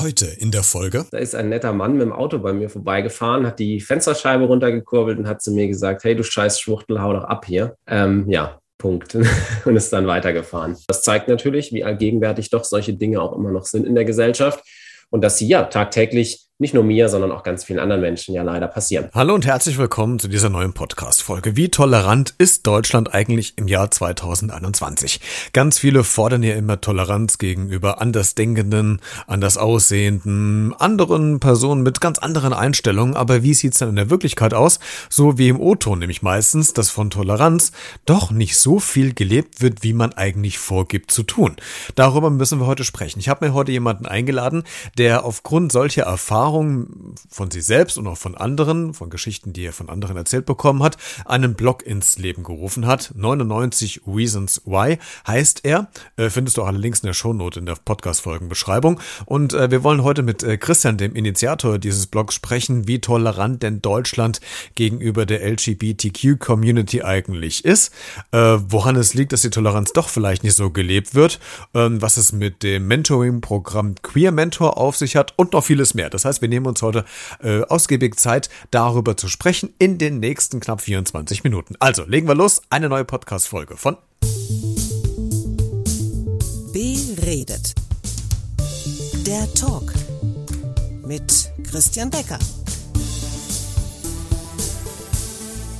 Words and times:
Heute 0.00 0.24
in 0.24 0.50
der 0.50 0.62
Folge. 0.62 1.04
Da 1.10 1.18
ist 1.18 1.34
ein 1.34 1.50
netter 1.50 1.74
Mann 1.74 1.92
mit 1.92 2.00
dem 2.00 2.12
Auto 2.12 2.38
bei 2.38 2.54
mir 2.54 2.70
vorbeigefahren, 2.70 3.46
hat 3.46 3.58
die 3.58 3.82
Fensterscheibe 3.82 4.44
runtergekurbelt 4.44 5.18
und 5.18 5.28
hat 5.28 5.42
zu 5.42 5.52
mir 5.52 5.68
gesagt, 5.68 6.04
hey 6.04 6.16
du 6.16 6.22
scheiß 6.22 6.58
Schwuchtel, 6.58 7.02
hau 7.02 7.12
doch 7.12 7.24
ab 7.24 7.44
hier. 7.44 7.76
Ähm, 7.86 8.24
ja, 8.26 8.60
Punkt. 8.78 9.14
und 9.66 9.76
ist 9.76 9.92
dann 9.92 10.06
weitergefahren. 10.06 10.78
Das 10.88 11.02
zeigt 11.02 11.28
natürlich, 11.28 11.74
wie 11.74 11.84
allgegenwärtig 11.84 12.48
doch 12.48 12.64
solche 12.64 12.94
Dinge 12.94 13.20
auch 13.20 13.36
immer 13.36 13.50
noch 13.50 13.66
sind 13.66 13.86
in 13.86 13.94
der 13.94 14.06
Gesellschaft 14.06 14.64
und 15.10 15.22
dass 15.22 15.36
sie 15.36 15.48
ja 15.48 15.64
tagtäglich 15.64 16.46
nicht 16.60 16.74
nur 16.74 16.84
mir, 16.84 17.08
sondern 17.08 17.32
auch 17.32 17.42
ganz 17.42 17.64
vielen 17.64 17.78
anderen 17.78 18.02
Menschen 18.02 18.34
ja 18.34 18.42
leider 18.42 18.68
passieren. 18.68 19.08
Hallo 19.14 19.34
und 19.34 19.46
herzlich 19.46 19.78
willkommen 19.78 20.18
zu 20.18 20.28
dieser 20.28 20.50
neuen 20.50 20.74
Podcast-Folge. 20.74 21.56
Wie 21.56 21.70
tolerant 21.70 22.34
ist 22.36 22.66
Deutschland 22.66 23.14
eigentlich 23.14 23.54
im 23.56 23.66
Jahr 23.66 23.90
2021? 23.90 25.20
Ganz 25.54 25.78
viele 25.78 26.04
fordern 26.04 26.42
ja 26.42 26.54
immer 26.56 26.78
Toleranz 26.78 27.38
gegenüber 27.38 28.02
Andersdenkenden, 28.02 29.00
anders 29.26 29.56
aussehenden, 29.56 30.74
anderen 30.78 31.40
Personen 31.40 31.82
mit 31.82 32.02
ganz 32.02 32.18
anderen 32.18 32.52
Einstellungen. 32.52 33.16
Aber 33.16 33.42
wie 33.42 33.54
sieht's 33.54 33.78
dann 33.78 33.88
in 33.88 33.96
der 33.96 34.10
Wirklichkeit 34.10 34.52
aus? 34.52 34.80
So 35.08 35.38
wie 35.38 35.48
im 35.48 35.58
O-Ton, 35.58 36.00
nämlich 36.00 36.20
meistens, 36.20 36.74
dass 36.74 36.90
von 36.90 37.08
Toleranz 37.08 37.72
doch 38.04 38.32
nicht 38.32 38.58
so 38.58 38.80
viel 38.80 39.14
gelebt 39.14 39.62
wird, 39.62 39.82
wie 39.82 39.94
man 39.94 40.12
eigentlich 40.12 40.58
vorgibt 40.58 41.10
zu 41.10 41.22
tun. 41.22 41.56
Darüber 41.94 42.28
müssen 42.28 42.60
wir 42.60 42.66
heute 42.66 42.84
sprechen. 42.84 43.18
Ich 43.18 43.30
habe 43.30 43.46
mir 43.46 43.54
heute 43.54 43.72
jemanden 43.72 44.04
eingeladen, 44.04 44.64
der 44.98 45.24
aufgrund 45.24 45.72
solcher 45.72 46.02
Erfahrungen 46.02 46.49
Erfahrungen 46.50 47.14
von 47.28 47.50
sich 47.50 47.64
selbst 47.64 47.96
und 47.96 48.06
auch 48.08 48.18
von 48.18 48.36
anderen, 48.36 48.92
von 48.92 49.08
Geschichten, 49.08 49.52
die 49.52 49.64
er 49.64 49.72
von 49.72 49.88
anderen 49.88 50.16
erzählt 50.16 50.46
bekommen 50.46 50.82
hat, 50.82 50.96
einen 51.24 51.54
Blog 51.54 51.86
ins 51.86 52.18
Leben 52.18 52.42
gerufen 52.42 52.86
hat. 52.86 53.12
99 53.14 54.02
Reasons 54.06 54.62
Why 54.64 54.98
heißt 55.26 55.60
er. 55.64 55.88
Äh, 56.16 56.28
findest 56.28 56.56
du 56.56 56.62
auch 56.62 56.66
alle 56.66 56.78
Links 56.78 57.00
in 57.00 57.06
der 57.06 57.14
Shownote 57.14 57.60
in 57.60 57.66
der 57.66 57.76
Podcast-Folgenbeschreibung. 57.76 59.00
Und 59.26 59.52
äh, 59.52 59.70
wir 59.70 59.84
wollen 59.84 60.02
heute 60.02 60.22
mit 60.22 60.42
äh, 60.42 60.56
Christian, 60.56 60.96
dem 60.96 61.14
Initiator 61.14 61.78
dieses 61.78 62.06
Blogs, 62.08 62.34
sprechen, 62.34 62.88
wie 62.88 63.00
tolerant 63.00 63.62
denn 63.62 63.82
Deutschland 63.82 64.40
gegenüber 64.74 65.26
der 65.26 65.44
LGBTQ-Community 65.44 67.02
eigentlich 67.02 67.64
ist, 67.64 67.92
woran 68.32 68.96
es 68.96 69.14
liegt, 69.14 69.32
dass 69.32 69.42
die 69.42 69.50
Toleranz 69.50 69.92
doch 69.92 70.08
vielleicht 70.08 70.44
nicht 70.44 70.54
so 70.54 70.70
gelebt 70.70 71.14
wird, 71.14 71.40
ähm, 71.74 72.00
was 72.00 72.16
es 72.16 72.32
mit 72.32 72.62
dem 72.62 72.86
Mentoring-Programm 72.86 73.96
Queer 74.02 74.32
Mentor 74.32 74.78
auf 74.78 74.96
sich 74.96 75.16
hat 75.16 75.34
und 75.36 75.52
noch 75.52 75.64
vieles 75.64 75.94
mehr. 75.94 76.10
Das 76.10 76.24
heißt, 76.24 76.39
wir 76.40 76.48
nehmen 76.48 76.66
uns 76.66 76.82
heute 76.82 77.04
äh, 77.42 77.62
ausgiebig 77.62 78.16
Zeit, 78.16 78.48
darüber 78.70 79.16
zu 79.16 79.28
sprechen 79.28 79.72
in 79.78 79.98
den 79.98 80.20
nächsten 80.20 80.60
knapp 80.60 80.80
24 80.80 81.44
Minuten. 81.44 81.74
Also, 81.78 82.04
legen 82.04 82.28
wir 82.28 82.34
los. 82.34 82.62
Eine 82.70 82.88
neue 82.88 83.04
Podcast-Folge 83.04 83.76
von 83.76 83.96
Beredet. 86.72 87.74
Der 89.26 89.52
Talk 89.54 89.92
mit 91.06 91.50
Christian 91.68 92.10
Becker. 92.10 92.38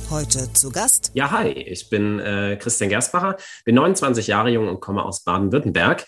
Heute 0.09 0.51
zu 0.51 0.71
Gast. 0.71 1.11
Ja, 1.13 1.31
hi, 1.31 1.47
ich 1.47 1.89
bin 1.89 2.19
äh, 2.19 2.57
Christian 2.59 2.89
Gersbacher, 2.89 3.37
bin 3.63 3.75
29 3.75 4.27
Jahre 4.27 4.49
jung 4.49 4.67
und 4.67 4.81
komme 4.81 5.05
aus 5.05 5.23
Baden-Württemberg 5.23 6.05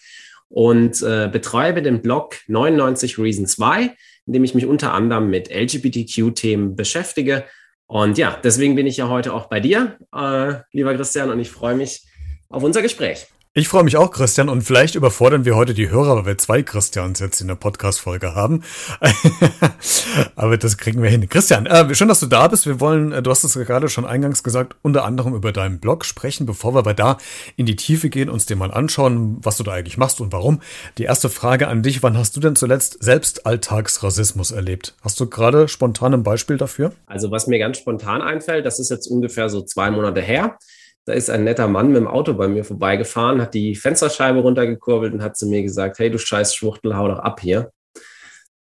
und 0.49 1.01
äh, 1.01 1.29
betreibe 1.31 1.81
den 1.81 2.01
Blog 2.01 2.35
99 2.47 3.17
Reasons 3.17 3.57
Why 3.59 3.91
in 4.25 4.33
dem 4.33 4.43
ich 4.43 4.55
mich 4.55 4.65
unter 4.65 4.93
anderem 4.93 5.29
mit 5.29 5.49
LGBTQ-Themen 5.49 6.75
beschäftige. 6.75 7.45
Und 7.87 8.17
ja, 8.17 8.39
deswegen 8.43 8.75
bin 8.75 8.87
ich 8.87 8.97
ja 8.97 9.09
heute 9.09 9.33
auch 9.33 9.47
bei 9.47 9.59
dir, 9.59 9.97
äh, 10.15 10.55
lieber 10.71 10.95
Christian, 10.95 11.29
und 11.29 11.39
ich 11.39 11.51
freue 11.51 11.75
mich 11.75 12.07
auf 12.49 12.63
unser 12.63 12.81
Gespräch. 12.81 13.27
Ich 13.55 13.67
freue 13.67 13.83
mich 13.83 13.97
auch, 13.97 14.09
Christian, 14.09 14.49
und 14.49 14.63
vielleicht 14.63 14.95
überfordern 14.95 15.45
wir 15.45 15.55
heute 15.55 15.75
die 15.75 15.91
Hörer, 15.91 16.15
weil 16.15 16.25
wir 16.25 16.37
zwei 16.39 16.63
Christians 16.63 17.19
jetzt 17.19 17.39
in 17.39 17.47
der 17.47 17.53
Podcast-Folge 17.53 18.33
haben. 18.33 18.63
Aber 20.35 20.57
das 20.57 20.79
kriegen 20.79 21.03
wir 21.03 21.09
hin. 21.11 21.29
Christian, 21.29 21.67
äh, 21.67 21.93
schön, 21.93 22.07
dass 22.07 22.19
du 22.19 22.25
da 22.25 22.47
bist. 22.47 22.65
Wir 22.65 22.79
wollen, 22.79 23.11
äh, 23.11 23.21
du 23.21 23.29
hast 23.29 23.43
es 23.43 23.53
gerade 23.53 23.89
schon 23.89 24.07
eingangs 24.07 24.41
gesagt, 24.41 24.75
unter 24.81 25.05
anderem 25.05 25.35
über 25.35 25.51
deinen 25.51 25.79
Blog 25.79 26.03
sprechen, 26.03 26.47
bevor 26.47 26.73
wir 26.73 26.79
aber 26.79 26.95
da 26.95 27.19
in 27.55 27.67
die 27.67 27.75
Tiefe 27.75 28.09
gehen, 28.09 28.27
uns 28.27 28.47
den 28.47 28.57
mal 28.57 28.71
anschauen, 28.71 29.37
was 29.43 29.57
du 29.57 29.63
da 29.63 29.73
eigentlich 29.73 29.99
machst 29.99 30.19
und 30.19 30.33
warum. 30.33 30.59
Die 30.97 31.03
erste 31.03 31.29
Frage 31.29 31.67
an 31.67 31.83
dich, 31.83 32.01
wann 32.01 32.17
hast 32.17 32.35
du 32.35 32.39
denn 32.39 32.55
zuletzt 32.55 33.03
selbst 33.03 33.45
Alltagsrassismus 33.45 34.49
erlebt? 34.49 34.95
Hast 35.03 35.19
du 35.19 35.29
gerade 35.29 35.67
spontan 35.67 36.15
ein 36.15 36.23
Beispiel 36.23 36.57
dafür? 36.57 36.91
Also 37.05 37.29
was 37.29 37.45
mir 37.45 37.59
ganz 37.59 37.77
spontan 37.77 38.23
einfällt, 38.23 38.65
das 38.65 38.79
ist 38.79 38.89
jetzt 38.89 39.05
ungefähr 39.05 39.47
so 39.49 39.61
zwei 39.61 39.91
Monate 39.91 40.21
her. 40.21 40.57
Da 41.05 41.13
ist 41.13 41.29
ein 41.29 41.43
netter 41.43 41.67
Mann 41.67 41.87
mit 41.87 41.97
dem 41.97 42.07
Auto 42.07 42.33
bei 42.33 42.47
mir 42.47 42.63
vorbeigefahren, 42.63 43.41
hat 43.41 43.53
die 43.53 43.75
Fensterscheibe 43.75 44.39
runtergekurbelt 44.39 45.13
und 45.13 45.21
hat 45.21 45.35
zu 45.35 45.47
mir 45.47 45.61
gesagt, 45.61 45.99
hey, 45.99 46.09
du 46.09 46.17
scheiß 46.17 46.55
Schwuchtel, 46.55 46.95
hau 46.95 47.07
doch 47.09 47.19
ab 47.19 47.41
hier. 47.41 47.71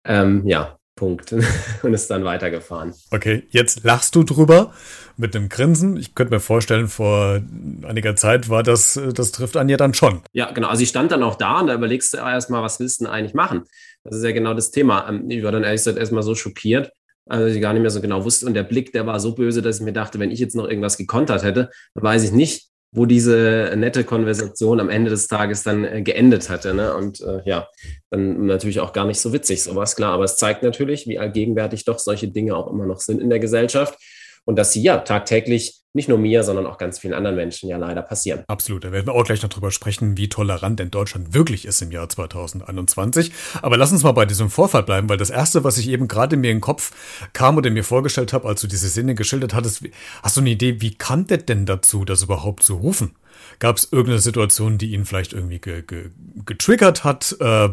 Ähm, 0.05 0.43
ja, 0.45 0.77
Punkt. 0.97 1.33
und 1.83 1.93
ist 1.93 2.11
dann 2.11 2.25
weitergefahren. 2.25 2.93
Okay, 3.11 3.47
jetzt 3.51 3.83
lachst 3.83 4.15
du 4.15 4.23
drüber 4.23 4.73
mit 5.15 5.35
einem 5.35 5.47
Grinsen. 5.47 5.95
Ich 5.95 6.13
könnte 6.13 6.33
mir 6.33 6.39
vorstellen, 6.41 6.87
vor 6.89 7.41
einiger 7.83 8.15
Zeit 8.17 8.49
war 8.49 8.63
das, 8.63 8.99
das 9.13 9.31
trifft 9.31 9.55
an 9.55 9.69
ja 9.69 9.77
dann 9.77 9.93
schon. 9.93 10.21
Ja, 10.33 10.51
genau. 10.51 10.67
Also 10.67 10.83
ich 10.83 10.89
stand 10.89 11.11
dann 11.11 11.23
auch 11.23 11.35
da 11.35 11.61
und 11.61 11.67
da 11.67 11.73
überlegst 11.73 12.13
du 12.13 12.17
erstmal, 12.17 12.61
was 12.61 12.79
willst 12.79 12.99
du 12.99 13.05
denn 13.05 13.13
eigentlich 13.13 13.33
machen? 13.33 13.63
Das 14.03 14.17
ist 14.17 14.23
ja 14.23 14.31
genau 14.31 14.53
das 14.53 14.71
Thema. 14.71 15.07
Ähm, 15.07 15.29
ich 15.29 15.43
war 15.43 15.51
dann 15.51 15.63
ehrlich 15.63 15.79
gesagt 15.79 15.97
erstmal 15.97 16.23
so 16.23 16.35
schockiert, 16.35 16.91
also 17.29 17.47
ich 17.47 17.61
gar 17.61 17.73
nicht 17.73 17.81
mehr 17.81 17.91
so 17.91 18.01
genau 18.01 18.23
wusste. 18.23 18.45
Und 18.45 18.53
der 18.53 18.63
Blick, 18.63 18.91
der 18.91 19.05
war 19.05 19.19
so 19.19 19.35
böse, 19.35 19.61
dass 19.61 19.77
ich 19.77 19.83
mir 19.83 19.93
dachte, 19.93 20.19
wenn 20.19 20.31
ich 20.31 20.39
jetzt 20.39 20.55
noch 20.55 20.67
irgendwas 20.67 20.97
gekontert 20.97 21.43
hätte, 21.43 21.69
dann 21.93 22.03
weiß 22.03 22.23
ich 22.23 22.31
nicht, 22.31 22.69
wo 22.91 23.05
diese 23.05 23.73
nette 23.75 24.03
Konversation 24.03 24.79
am 24.79 24.89
Ende 24.89 25.09
des 25.09 25.27
Tages 25.27 25.63
dann 25.63 25.83
äh, 25.83 26.01
geendet 26.01 26.49
hatte. 26.49 26.73
Ne? 26.73 26.95
Und 26.95 27.21
äh, 27.21 27.41
ja, 27.45 27.67
dann 28.09 28.45
natürlich 28.45 28.79
auch 28.79 28.93
gar 28.93 29.05
nicht 29.05 29.19
so 29.19 29.33
witzig, 29.33 29.61
sowas 29.63 29.95
klar. 29.95 30.13
Aber 30.13 30.23
es 30.23 30.37
zeigt 30.37 30.63
natürlich, 30.63 31.05
wie 31.07 31.19
allgegenwärtig 31.19 31.85
doch 31.85 31.99
solche 31.99 32.29
Dinge 32.29 32.55
auch 32.55 32.71
immer 32.71 32.85
noch 32.85 32.99
sind 32.99 33.21
in 33.21 33.29
der 33.29 33.39
Gesellschaft 33.39 33.97
und 34.47 34.55
dass 34.55 34.71
sie 34.71 34.81
ja 34.81 34.97
tagtäglich 34.99 35.81
nicht 35.93 36.07
nur 36.07 36.17
mir, 36.17 36.43
sondern 36.43 36.67
auch 36.67 36.77
ganz 36.77 36.99
vielen 36.99 37.13
anderen 37.13 37.35
Menschen 37.35 37.67
ja 37.67 37.75
leider 37.75 38.01
passieren. 38.01 38.43
Absolut. 38.47 38.83
Da 38.85 38.91
werden 38.93 39.07
wir 39.07 39.13
auch 39.13 39.25
gleich 39.25 39.41
noch 39.41 39.49
drüber 39.49 39.71
sprechen, 39.71 40.15
wie 40.15 40.29
tolerant 40.29 40.79
denn 40.79 40.89
Deutschland 40.89 41.33
wirklich 41.33 41.65
ist 41.65 41.81
im 41.81 41.91
Jahr 41.91 42.07
2021. 42.07 43.31
Aber 43.61 43.75
lass 43.77 43.91
uns 43.91 44.03
mal 44.03 44.13
bei 44.13 44.25
diesem 44.25 44.49
Vorfall 44.49 44.83
bleiben, 44.83 45.09
weil 45.09 45.17
das 45.17 45.31
erste, 45.31 45.63
was 45.63 45.77
ich 45.77 45.89
eben 45.89 46.07
gerade 46.07 46.37
mir 46.37 46.51
in 46.51 46.57
den 46.57 46.61
Kopf 46.61 46.91
kam 47.33 47.57
oder 47.57 47.69
mir 47.71 47.83
vorgestellt 47.83 48.31
habe, 48.31 48.47
als 48.47 48.61
du 48.61 48.67
diese 48.67 48.87
Szene 48.87 49.15
geschildert 49.15 49.53
hattest, 49.53 49.83
hast 50.23 50.37
du 50.37 50.41
eine 50.41 50.51
Idee, 50.51 50.81
wie 50.81 50.95
kam 50.95 51.27
der 51.27 51.39
denn 51.39 51.65
dazu, 51.65 52.05
das 52.05 52.23
überhaupt 52.23 52.63
zu 52.63 52.75
rufen? 52.75 53.15
Gab 53.59 53.77
es 53.77 53.91
irgendeine 53.91 54.19
Situation, 54.19 54.77
die 54.77 54.93
ihn 54.93 55.05
vielleicht 55.05 55.33
irgendwie 55.33 55.59
ge 55.59 55.81
ge 55.81 56.11
getriggert 56.45 57.03
hat? 57.03 57.35
Äh, 57.39 57.69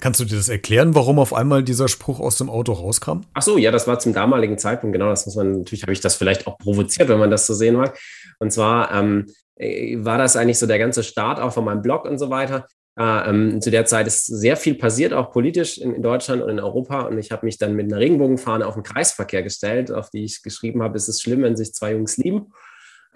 kannst 0.00 0.20
du 0.20 0.24
dir 0.24 0.36
das 0.36 0.48
erklären, 0.48 0.94
warum 0.94 1.18
auf 1.18 1.34
einmal 1.34 1.62
dieser 1.62 1.88
Spruch 1.88 2.20
aus 2.20 2.38
dem 2.38 2.48
Auto 2.48 2.72
rauskam? 2.72 3.22
Ach 3.34 3.42
so, 3.42 3.58
ja, 3.58 3.70
das 3.70 3.86
war 3.86 3.98
zum 3.98 4.12
damaligen 4.12 4.58
Zeitpunkt, 4.58 4.92
genau, 4.92 5.08
das 5.08 5.26
muss 5.26 5.36
man, 5.36 5.58
natürlich 5.58 5.82
habe 5.82 5.92
ich 5.92 6.00
das 6.00 6.14
vielleicht 6.14 6.46
auch 6.46 6.58
provoziert, 6.58 7.08
wenn 7.08 7.18
man 7.18 7.30
das 7.30 7.46
so 7.46 7.54
sehen 7.54 7.74
mag. 7.74 7.98
Und 8.38 8.52
zwar 8.52 8.92
ähm, 8.92 9.26
äh, 9.56 9.96
war 9.98 10.18
das 10.18 10.36
eigentlich 10.36 10.58
so 10.58 10.66
der 10.66 10.78
ganze 10.78 11.02
Start 11.02 11.40
auch 11.40 11.52
von 11.52 11.64
meinem 11.64 11.82
Blog 11.82 12.04
und 12.04 12.18
so 12.18 12.30
weiter. 12.30 12.66
Äh, 12.98 13.28
ähm, 13.28 13.60
zu 13.60 13.70
der 13.70 13.84
Zeit 13.84 14.06
ist 14.06 14.26
sehr 14.26 14.56
viel 14.56 14.74
passiert, 14.74 15.12
auch 15.12 15.30
politisch 15.30 15.78
in, 15.78 15.94
in 15.94 16.02
Deutschland 16.02 16.42
und 16.42 16.48
in 16.48 16.60
Europa. 16.60 17.02
Und 17.02 17.18
ich 17.18 17.30
habe 17.30 17.44
mich 17.44 17.58
dann 17.58 17.74
mit 17.74 17.92
einer 17.92 18.00
Regenbogenfahne 18.00 18.66
auf 18.66 18.74
den 18.74 18.82
Kreisverkehr 18.82 19.42
gestellt, 19.42 19.90
auf 19.90 20.10
die 20.10 20.24
ich 20.24 20.42
geschrieben 20.42 20.82
habe, 20.82 20.96
es 20.96 21.08
ist 21.08 21.22
schlimm, 21.22 21.42
wenn 21.42 21.56
sich 21.56 21.74
zwei 21.74 21.92
Jungs 21.92 22.16
lieben. 22.16 22.52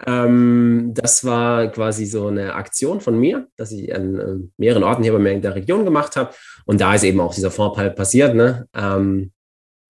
Ähm, 0.05 0.91
das 0.93 1.23
war 1.25 1.67
quasi 1.67 2.05
so 2.05 2.27
eine 2.27 2.55
Aktion 2.55 3.01
von 3.01 3.19
mir, 3.19 3.47
dass 3.55 3.71
ich 3.71 3.93
an 3.93 4.19
äh, 4.19 4.49
mehreren 4.57 4.83
Orten 4.83 5.03
hier 5.03 5.13
bei 5.13 5.19
mir 5.19 5.31
in 5.31 5.41
der 5.41 5.55
Region 5.55 5.85
gemacht 5.85 6.15
habe. 6.15 6.33
Und 6.65 6.81
da 6.81 6.95
ist 6.95 7.03
eben 7.03 7.19
auch 7.19 7.33
dieser 7.33 7.51
Vorfall 7.51 7.91
passiert. 7.91 8.35
Ne? 8.35 8.67
Ähm, 8.75 9.31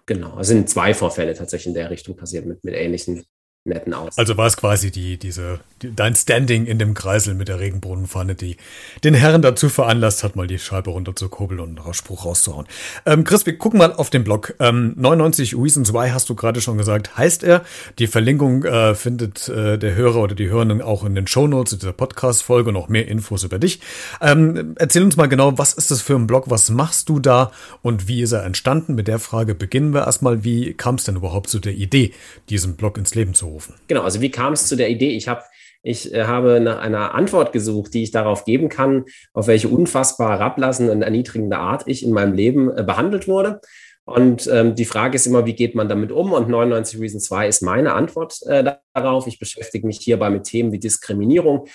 genau, 0.06 0.40
es 0.40 0.48
sind 0.48 0.70
zwei 0.70 0.94
Vorfälle 0.94 1.34
tatsächlich 1.34 1.68
in 1.68 1.74
der 1.74 1.90
Richtung 1.90 2.16
passiert 2.16 2.46
mit, 2.46 2.64
mit 2.64 2.76
ähnlichen 2.76 3.24
netten 3.64 3.94
aus. 3.94 4.18
Also 4.18 4.38
war 4.38 4.48
es 4.48 4.58
quasi 4.58 4.90
die, 4.90 5.18
diese, 5.18 5.60
die, 5.84 5.96
dein 5.96 6.16
Standing 6.16 6.66
in 6.66 6.80
dem 6.80 6.96
Kreisel 6.96 7.36
mit 7.36 7.48
der 7.48 7.60
Regenbogenpfanne, 7.60 8.34
die 8.34 8.58
den 9.04 9.14
Herren 9.14 9.44
dazu 9.44 9.70
veranlasst 9.70 10.24
hat, 10.24 10.36
mal 10.36 10.48
die 10.48 10.58
Scheibe 10.58 10.90
runter 10.90 11.16
zu 11.16 11.30
kurbeln 11.30 11.60
und 11.60 11.80
einen 11.80 11.94
Spruch 11.94 12.26
rauszuhauen. 12.26 12.66
Ähm, 13.06 13.24
Chris, 13.24 13.46
wir 13.46 13.56
gucken 13.58 13.78
mal 13.78 13.94
auf 13.94 14.10
den 14.10 14.24
Blog. 14.24 14.56
Ähm, 14.60 14.94
99 14.98 15.56
Reasons 15.56 15.94
Why 15.94 16.10
hast 16.10 16.28
du 16.30 16.36
gerade 16.36 16.60
schon 16.60 16.80
gesagt, 16.80 17.18
heißt 17.18 17.44
er. 17.44 17.64
Die 18.00 18.08
Verlinkung 18.08 18.64
äh, 18.64 18.96
findet 18.96 19.48
äh, 19.48 19.78
der 19.78 19.94
Hörer 19.94 20.22
oder 20.22 20.34
die 20.34 20.50
Hörenden 20.50 20.82
auch 20.82 21.04
in 21.04 21.14
den 21.14 21.28
Shownotes 21.28 21.78
dieser 21.78 21.94
Podcast-Folge 21.94 22.72
noch 22.72 22.90
mehr 22.90 23.08
Infos 23.08 23.44
über 23.44 23.60
dich. 23.60 23.80
Ähm, 24.22 24.76
erzähl 24.80 25.04
uns 25.04 25.18
mal 25.18 25.28
genau, 25.28 25.60
was 25.60 25.74
ist 25.74 25.92
das 25.92 26.02
für 26.02 26.16
ein 26.16 26.26
Blog, 26.26 26.50
was 26.50 26.72
machst 26.72 27.10
du 27.10 27.20
da 27.20 27.52
und 27.84 28.08
wie 28.08 28.24
ist 28.24 28.32
er 28.32 28.44
entstanden? 28.44 28.96
Mit 28.96 29.08
der 29.08 29.20
Frage 29.20 29.54
beginnen 29.54 29.94
wir 29.94 30.06
erstmal. 30.06 30.44
Wie 30.44 30.74
kam 30.74 30.96
es 30.96 31.04
denn 31.04 31.16
überhaupt 31.16 31.50
zu 31.52 31.60
der 31.60 31.74
Idee, 31.74 32.14
diesen 32.50 32.76
Blog 32.76 32.98
ins 32.98 33.14
Leben 33.14 33.36
zu 33.36 33.51
rufen? 33.52 33.76
Genau, 33.88 34.02
also 34.02 34.22
wie 34.22 34.32
kam 34.32 34.54
es 34.54 34.68
zu 34.68 34.76
der 34.76 34.90
Idee? 34.90 35.12
Ich 35.12 35.28
habe 35.28 35.44
ich 35.84 36.14
äh, 36.14 36.26
habe 36.26 36.60
nach 36.60 36.80
einer 36.80 37.16
Antwort 37.16 37.54
gesucht, 37.54 37.94
die 37.94 38.04
ich 38.04 38.12
darauf 38.12 38.46
geben 38.46 38.70
kann, 38.70 39.06
auf 39.34 39.48
welche 39.48 39.68
unfassbar 39.68 40.38
herablassende 40.38 40.92
und 40.92 41.02
erniedrigende 41.02 41.58
Art 41.58 41.84
ich 41.88 42.04
in 42.04 42.12
meinem 42.12 42.34
Leben 42.34 42.76
äh, 42.76 42.84
behandelt 42.84 43.28
wurde. 43.28 43.62
Und 44.04 44.48
ähm, 44.52 44.76
die 44.76 44.86
Frage 44.86 45.16
ist 45.16 45.28
immer, 45.28 45.46
wie 45.46 45.54
geht 45.54 45.76
man 45.76 45.88
damit 45.88 46.12
um? 46.12 46.34
Und 46.34 46.50
99 46.50 47.00
Reasons 47.00 47.26
2 47.26 47.48
ist 47.48 47.62
meine 47.62 47.94
Antwort 47.94 48.40
äh, 48.46 48.76
darauf. 48.94 49.28
Ich 49.28 49.40
beschäftige 49.40 49.86
mich 49.86 50.00
hierbei 50.00 50.30
mit 50.30 50.44
Themen 50.44 50.72
wie 50.72 50.80
Diskriminierung, 50.80 51.68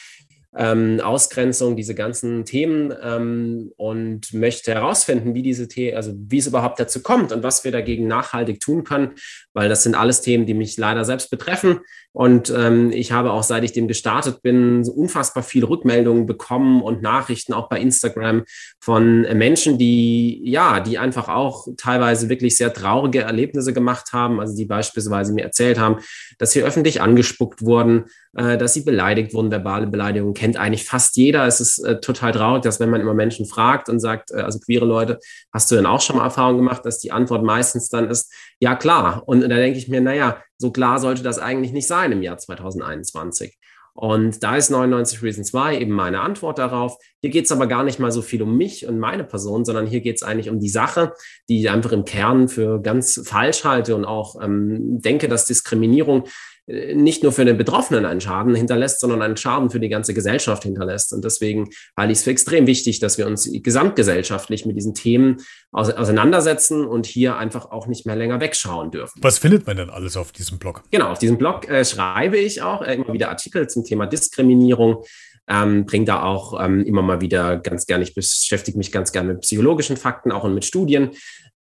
ähm, 0.56 1.00
Ausgrenzung, 1.00 1.76
diese 1.76 1.94
ganzen 1.94 2.44
Themen 2.44 2.92
ähm, 3.02 3.72
und 3.76 4.32
möchte 4.32 4.72
herausfinden, 4.72 5.34
wie 5.34 5.42
diese 5.42 5.68
Themen, 5.68 5.96
also 5.96 6.14
wie 6.16 6.38
es 6.38 6.46
überhaupt 6.46 6.80
dazu 6.80 7.02
kommt 7.02 7.32
und 7.32 7.42
was 7.42 7.64
wir 7.64 7.72
dagegen 7.72 8.06
nachhaltig 8.06 8.60
tun 8.60 8.82
können, 8.84 9.12
weil 9.52 9.68
das 9.68 9.82
sind 9.82 9.94
alles 9.94 10.22
Themen, 10.22 10.46
die 10.46 10.54
mich 10.54 10.76
leider 10.78 11.04
selbst 11.04 11.30
betreffen. 11.30 11.80
Und 12.12 12.50
ähm, 12.56 12.90
ich 12.92 13.12
habe 13.12 13.32
auch, 13.32 13.42
seit 13.42 13.64
ich 13.64 13.72
dem 13.72 13.88
gestartet 13.88 14.40
bin, 14.40 14.82
so 14.84 14.92
unfassbar 14.92 15.42
viele 15.42 15.68
Rückmeldungen 15.68 16.24
bekommen 16.24 16.80
und 16.80 17.02
Nachrichten 17.02 17.52
auch 17.52 17.68
bei 17.68 17.78
Instagram 17.78 18.44
von 18.80 19.22
Menschen, 19.36 19.76
die 19.76 20.40
ja, 20.42 20.80
die 20.80 20.96
einfach 20.96 21.28
auch 21.28 21.68
teilweise 21.76 22.30
wirklich 22.30 22.56
sehr 22.56 22.72
traurige 22.72 23.20
Erlebnisse 23.20 23.74
gemacht 23.74 24.14
haben, 24.14 24.40
also 24.40 24.56
die 24.56 24.64
beispielsweise 24.64 25.34
mir 25.34 25.44
erzählt 25.44 25.78
haben, 25.78 25.98
dass 26.38 26.52
sie 26.52 26.62
öffentlich 26.62 27.02
angespuckt 27.02 27.60
wurden, 27.60 28.06
äh, 28.36 28.58
dass 28.58 28.74
sie 28.74 28.82
beleidigt 28.82 29.32
wurden, 29.32 29.50
verbale 29.50 29.86
Beleidigungen 29.86 30.34
kennt 30.34 30.56
eigentlich 30.56 30.84
fast 30.84 31.16
jeder. 31.16 31.46
Es 31.46 31.60
ist 31.60 31.78
äh, 31.78 32.00
total 32.00 32.32
traurig, 32.32 32.62
dass 32.62 32.80
wenn 32.80 32.90
man 32.90 33.00
immer 33.00 33.14
Menschen 33.14 33.46
fragt 33.46 33.88
und 33.88 33.98
sagt, 33.98 34.30
äh, 34.30 34.40
also 34.40 34.58
queere 34.58 34.84
Leute, 34.84 35.18
hast 35.52 35.70
du 35.70 35.74
denn 35.74 35.86
auch 35.86 36.00
schon 36.00 36.16
mal 36.16 36.24
Erfahrung 36.24 36.58
gemacht, 36.58 36.84
dass 36.84 36.98
die 36.98 37.12
Antwort 37.12 37.42
meistens 37.42 37.88
dann 37.88 38.10
ist, 38.10 38.32
ja 38.60 38.74
klar. 38.74 39.22
Und 39.26 39.40
da 39.40 39.48
denke 39.48 39.78
ich 39.78 39.88
mir, 39.88 40.00
naja, 40.00 40.42
so 40.58 40.70
klar 40.70 40.98
sollte 40.98 41.22
das 41.22 41.38
eigentlich 41.38 41.72
nicht 41.72 41.86
sein 41.86 42.12
im 42.12 42.22
Jahr 42.22 42.36
2021. 42.36 43.56
Und 43.96 44.42
da 44.42 44.56
ist 44.56 44.68
99 44.68 45.22
Reasons 45.22 45.54
Why 45.54 45.78
eben 45.78 45.92
meine 45.92 46.20
Antwort 46.20 46.58
darauf. 46.58 46.98
Hier 47.22 47.30
geht 47.30 47.46
es 47.46 47.52
aber 47.52 47.66
gar 47.66 47.82
nicht 47.82 47.98
mal 47.98 48.12
so 48.12 48.20
viel 48.20 48.42
um 48.42 48.54
mich 48.58 48.86
und 48.86 48.98
meine 48.98 49.24
Person, 49.24 49.64
sondern 49.64 49.86
hier 49.86 50.02
geht 50.02 50.16
es 50.16 50.22
eigentlich 50.22 50.50
um 50.50 50.60
die 50.60 50.68
Sache, 50.68 51.14
die 51.48 51.60
ich 51.60 51.70
einfach 51.70 51.92
im 51.92 52.04
Kern 52.04 52.48
für 52.48 52.82
ganz 52.82 53.22
falsch 53.24 53.64
halte 53.64 53.96
und 53.96 54.04
auch 54.04 54.42
ähm, 54.42 55.00
denke, 55.00 55.28
dass 55.28 55.46
Diskriminierung 55.46 56.24
nicht 56.66 57.22
nur 57.22 57.30
für 57.30 57.44
den 57.44 57.56
Betroffenen 57.56 58.04
einen 58.04 58.20
Schaden 58.20 58.54
hinterlässt, 58.54 59.00
sondern 59.00 59.22
einen 59.22 59.36
Schaden 59.36 59.70
für 59.70 59.78
die 59.78 59.88
ganze 59.88 60.14
Gesellschaft 60.14 60.64
hinterlässt. 60.64 61.12
Und 61.12 61.24
deswegen 61.24 61.70
halte 61.96 62.12
ich 62.12 62.18
es 62.18 62.24
für 62.24 62.30
extrem 62.30 62.66
wichtig, 62.66 62.98
dass 62.98 63.18
wir 63.18 63.26
uns 63.26 63.48
gesamtgesellschaftlich 63.52 64.66
mit 64.66 64.76
diesen 64.76 64.94
Themen 64.94 65.36
auseinandersetzen 65.70 66.84
und 66.84 67.06
hier 67.06 67.36
einfach 67.36 67.70
auch 67.70 67.86
nicht 67.86 68.04
mehr 68.04 68.16
länger 68.16 68.40
wegschauen 68.40 68.90
dürfen. 68.90 69.20
Was 69.22 69.38
findet 69.38 69.66
man 69.66 69.76
denn 69.76 69.90
alles 69.90 70.16
auf 70.16 70.32
diesem 70.32 70.58
Blog? 70.58 70.82
Genau, 70.90 71.10
auf 71.10 71.18
diesem 71.18 71.38
Blog 71.38 71.68
äh, 71.68 71.84
schreibe 71.84 72.36
ich 72.36 72.62
auch 72.62 72.82
äh, 72.82 72.94
immer 72.94 73.12
wieder 73.12 73.28
Artikel 73.28 73.68
zum 73.68 73.84
Thema 73.84 74.06
Diskriminierung, 74.06 75.04
ähm, 75.48 75.87
bringe 75.87 76.04
da 76.06 76.22
auch 76.22 76.62
ähm, 76.62 76.84
immer 76.84 77.02
mal 77.02 77.20
wieder 77.20 77.56
ganz 77.58 77.87
gerne, 77.87 78.04
ich 78.04 78.14
beschäftige 78.14 78.78
mich 78.78 78.93
ganz 78.93 79.12
gerne 79.12 79.34
mit 79.34 79.43
psychologischen 79.43 79.96
Fakten, 79.96 80.32
auch 80.32 80.44
und 80.44 80.54
mit 80.54 80.64
Studien. 80.64 81.10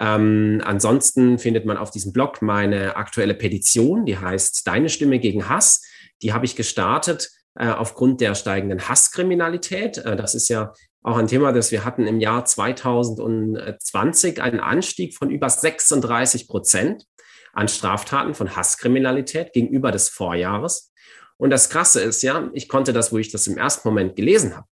Ähm, 0.00 0.60
ansonsten 0.64 1.38
findet 1.38 1.64
man 1.64 1.76
auf 1.76 1.90
diesem 1.90 2.12
Blog 2.12 2.42
meine 2.42 2.96
aktuelle 2.96 3.34
Petition, 3.34 4.04
die 4.04 4.18
heißt 4.18 4.66
Deine 4.66 4.88
Stimme 4.88 5.18
gegen 5.18 5.48
Hass. 5.48 5.82
Die 6.22 6.32
habe 6.32 6.44
ich 6.44 6.56
gestartet 6.56 7.30
äh, 7.54 7.68
aufgrund 7.68 8.20
der 8.20 8.34
steigenden 8.34 8.88
Hasskriminalität. 8.88 9.98
Äh, 9.98 10.16
das 10.16 10.34
ist 10.34 10.48
ja 10.48 10.72
auch 11.02 11.16
ein 11.16 11.28
Thema, 11.28 11.52
das 11.52 11.70
wir 11.70 11.84
hatten 11.84 12.06
im 12.06 12.20
Jahr 12.20 12.44
2020 12.44 14.42
einen 14.42 14.60
Anstieg 14.60 15.14
von 15.14 15.30
über 15.30 15.48
36 15.48 16.48
Prozent 16.48 17.04
an 17.52 17.68
Straftaten 17.68 18.34
von 18.34 18.56
Hasskriminalität 18.56 19.52
gegenüber 19.52 19.92
des 19.92 20.08
Vorjahres. 20.08 20.92
Und 21.38 21.50
das 21.50 21.68
Krasse 21.68 22.00
ist 22.00 22.22
ja, 22.22 22.50
ich 22.54 22.68
konnte 22.68 22.92
das, 22.92 23.12
wo 23.12 23.18
ich 23.18 23.30
das 23.30 23.46
im 23.46 23.58
ersten 23.58 23.86
Moment 23.88 24.16
gelesen 24.16 24.56
habe, 24.56 24.66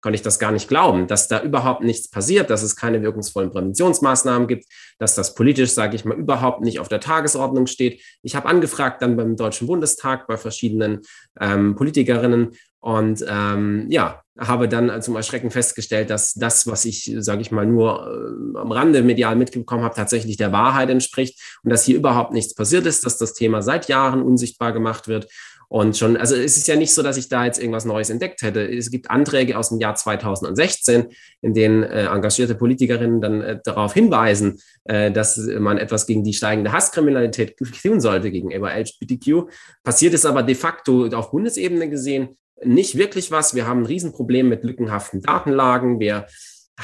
konnte 0.00 0.16
ich 0.16 0.22
das 0.22 0.38
gar 0.38 0.52
nicht 0.52 0.68
glauben, 0.68 1.06
dass 1.06 1.28
da 1.28 1.42
überhaupt 1.42 1.82
nichts 1.82 2.08
passiert, 2.08 2.50
dass 2.50 2.62
es 2.62 2.76
keine 2.76 3.02
wirkungsvollen 3.02 3.50
Präventionsmaßnahmen 3.50 4.48
gibt, 4.48 4.64
dass 4.98 5.14
das 5.14 5.34
politisch, 5.34 5.72
sage 5.72 5.96
ich 5.96 6.04
mal, 6.04 6.16
überhaupt 6.16 6.62
nicht 6.62 6.80
auf 6.80 6.88
der 6.88 7.00
Tagesordnung 7.00 7.66
steht. 7.66 8.02
Ich 8.22 8.34
habe 8.34 8.48
angefragt 8.48 9.02
dann 9.02 9.16
beim 9.16 9.36
Deutschen 9.36 9.66
Bundestag 9.66 10.26
bei 10.26 10.36
verschiedenen 10.36 11.02
ähm, 11.38 11.76
Politikerinnen 11.76 12.56
und 12.80 13.22
ähm, 13.28 13.86
ja, 13.90 14.22
habe 14.38 14.68
dann 14.68 15.02
zum 15.02 15.16
Erschrecken 15.16 15.50
festgestellt, 15.50 16.08
dass 16.08 16.32
das, 16.32 16.66
was 16.66 16.86
ich, 16.86 17.14
sage 17.18 17.42
ich 17.42 17.50
mal, 17.50 17.66
nur 17.66 18.06
äh, 18.06 18.58
am 18.58 18.72
Rande 18.72 19.02
medial 19.02 19.36
mitbekommen 19.36 19.84
habe, 19.84 19.94
tatsächlich 19.94 20.38
der 20.38 20.50
Wahrheit 20.50 20.88
entspricht 20.88 21.38
und 21.62 21.70
dass 21.70 21.84
hier 21.84 21.96
überhaupt 21.96 22.32
nichts 22.32 22.54
passiert 22.54 22.86
ist, 22.86 23.04
dass 23.04 23.18
das 23.18 23.34
Thema 23.34 23.60
seit 23.60 23.88
Jahren 23.88 24.22
unsichtbar 24.22 24.72
gemacht 24.72 25.08
wird 25.08 25.26
und 25.72 25.96
schon, 25.96 26.16
also 26.16 26.34
es 26.34 26.56
ist 26.56 26.66
ja 26.66 26.74
nicht 26.74 26.92
so, 26.92 27.00
dass 27.00 27.16
ich 27.16 27.28
da 27.28 27.44
jetzt 27.44 27.60
irgendwas 27.60 27.84
Neues 27.84 28.10
entdeckt 28.10 28.42
hätte. 28.42 28.60
Es 28.60 28.90
gibt 28.90 29.08
Anträge 29.08 29.56
aus 29.56 29.68
dem 29.68 29.78
Jahr 29.78 29.94
2016, 29.94 31.06
in 31.42 31.54
denen 31.54 31.84
äh, 31.84 32.06
engagierte 32.06 32.56
Politikerinnen 32.56 33.20
dann 33.20 33.40
äh, 33.40 33.60
darauf 33.62 33.94
hinweisen, 33.94 34.58
äh, 34.82 35.12
dass 35.12 35.36
man 35.36 35.78
etwas 35.78 36.08
gegen 36.08 36.24
die 36.24 36.32
steigende 36.32 36.72
Hasskriminalität 36.72 37.56
tun 37.56 38.00
sollte 38.00 38.32
gegenüber 38.32 38.74
LGBTQ. 38.76 39.48
Passiert 39.84 40.12
ist 40.12 40.26
aber 40.26 40.42
de 40.42 40.56
facto 40.56 41.06
auf 41.06 41.30
Bundesebene 41.30 41.88
gesehen 41.88 42.36
nicht 42.64 42.98
wirklich 42.98 43.30
was. 43.30 43.54
Wir 43.54 43.68
haben 43.68 43.82
ein 43.82 43.86
Riesenproblem 43.86 44.48
mit 44.48 44.64
lückenhaften 44.64 45.22
Datenlagen. 45.22 46.00
Wir 46.00 46.26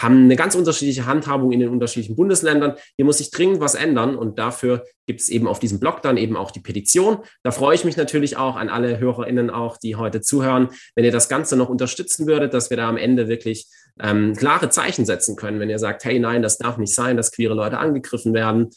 haben 0.02 0.24
eine 0.24 0.36
ganz 0.36 0.54
unterschiedliche 0.54 1.06
Handhabung 1.06 1.52
in 1.52 1.60
den 1.60 1.68
unterschiedlichen 1.68 2.16
Bundesländern. 2.16 2.74
Hier 2.96 3.04
muss 3.04 3.18
sich 3.18 3.30
dringend 3.30 3.60
was 3.60 3.74
ändern 3.74 4.16
und 4.16 4.38
dafür 4.38 4.84
gibt 5.06 5.20
es 5.20 5.28
eben 5.28 5.46
auf 5.46 5.58
diesem 5.58 5.80
Blog 5.80 6.02
dann 6.02 6.16
eben 6.16 6.36
auch 6.36 6.50
die 6.50 6.60
Petition. 6.60 7.18
Da 7.42 7.50
freue 7.50 7.74
ich 7.74 7.84
mich 7.84 7.96
natürlich 7.96 8.36
auch 8.36 8.56
an 8.56 8.68
alle 8.68 8.98
HörerInnen 8.98 9.50
auch, 9.50 9.76
die 9.76 9.96
heute 9.96 10.20
zuhören, 10.20 10.68
wenn 10.94 11.04
ihr 11.04 11.12
das 11.12 11.28
Ganze 11.28 11.56
noch 11.56 11.68
unterstützen 11.68 12.26
würdet, 12.26 12.52
dass 12.54 12.70
wir 12.70 12.76
da 12.76 12.88
am 12.88 12.96
Ende 12.96 13.28
wirklich 13.28 13.66
ähm, 14.00 14.34
klare 14.34 14.68
Zeichen 14.68 15.06
setzen 15.06 15.36
können, 15.36 15.60
wenn 15.60 15.70
ihr 15.70 15.78
sagt, 15.78 16.04
hey, 16.04 16.18
nein, 16.18 16.42
das 16.42 16.58
darf 16.58 16.76
nicht 16.76 16.94
sein, 16.94 17.16
dass 17.16 17.32
queere 17.32 17.54
Leute 17.54 17.78
angegriffen 17.78 18.34
werden. 18.34 18.70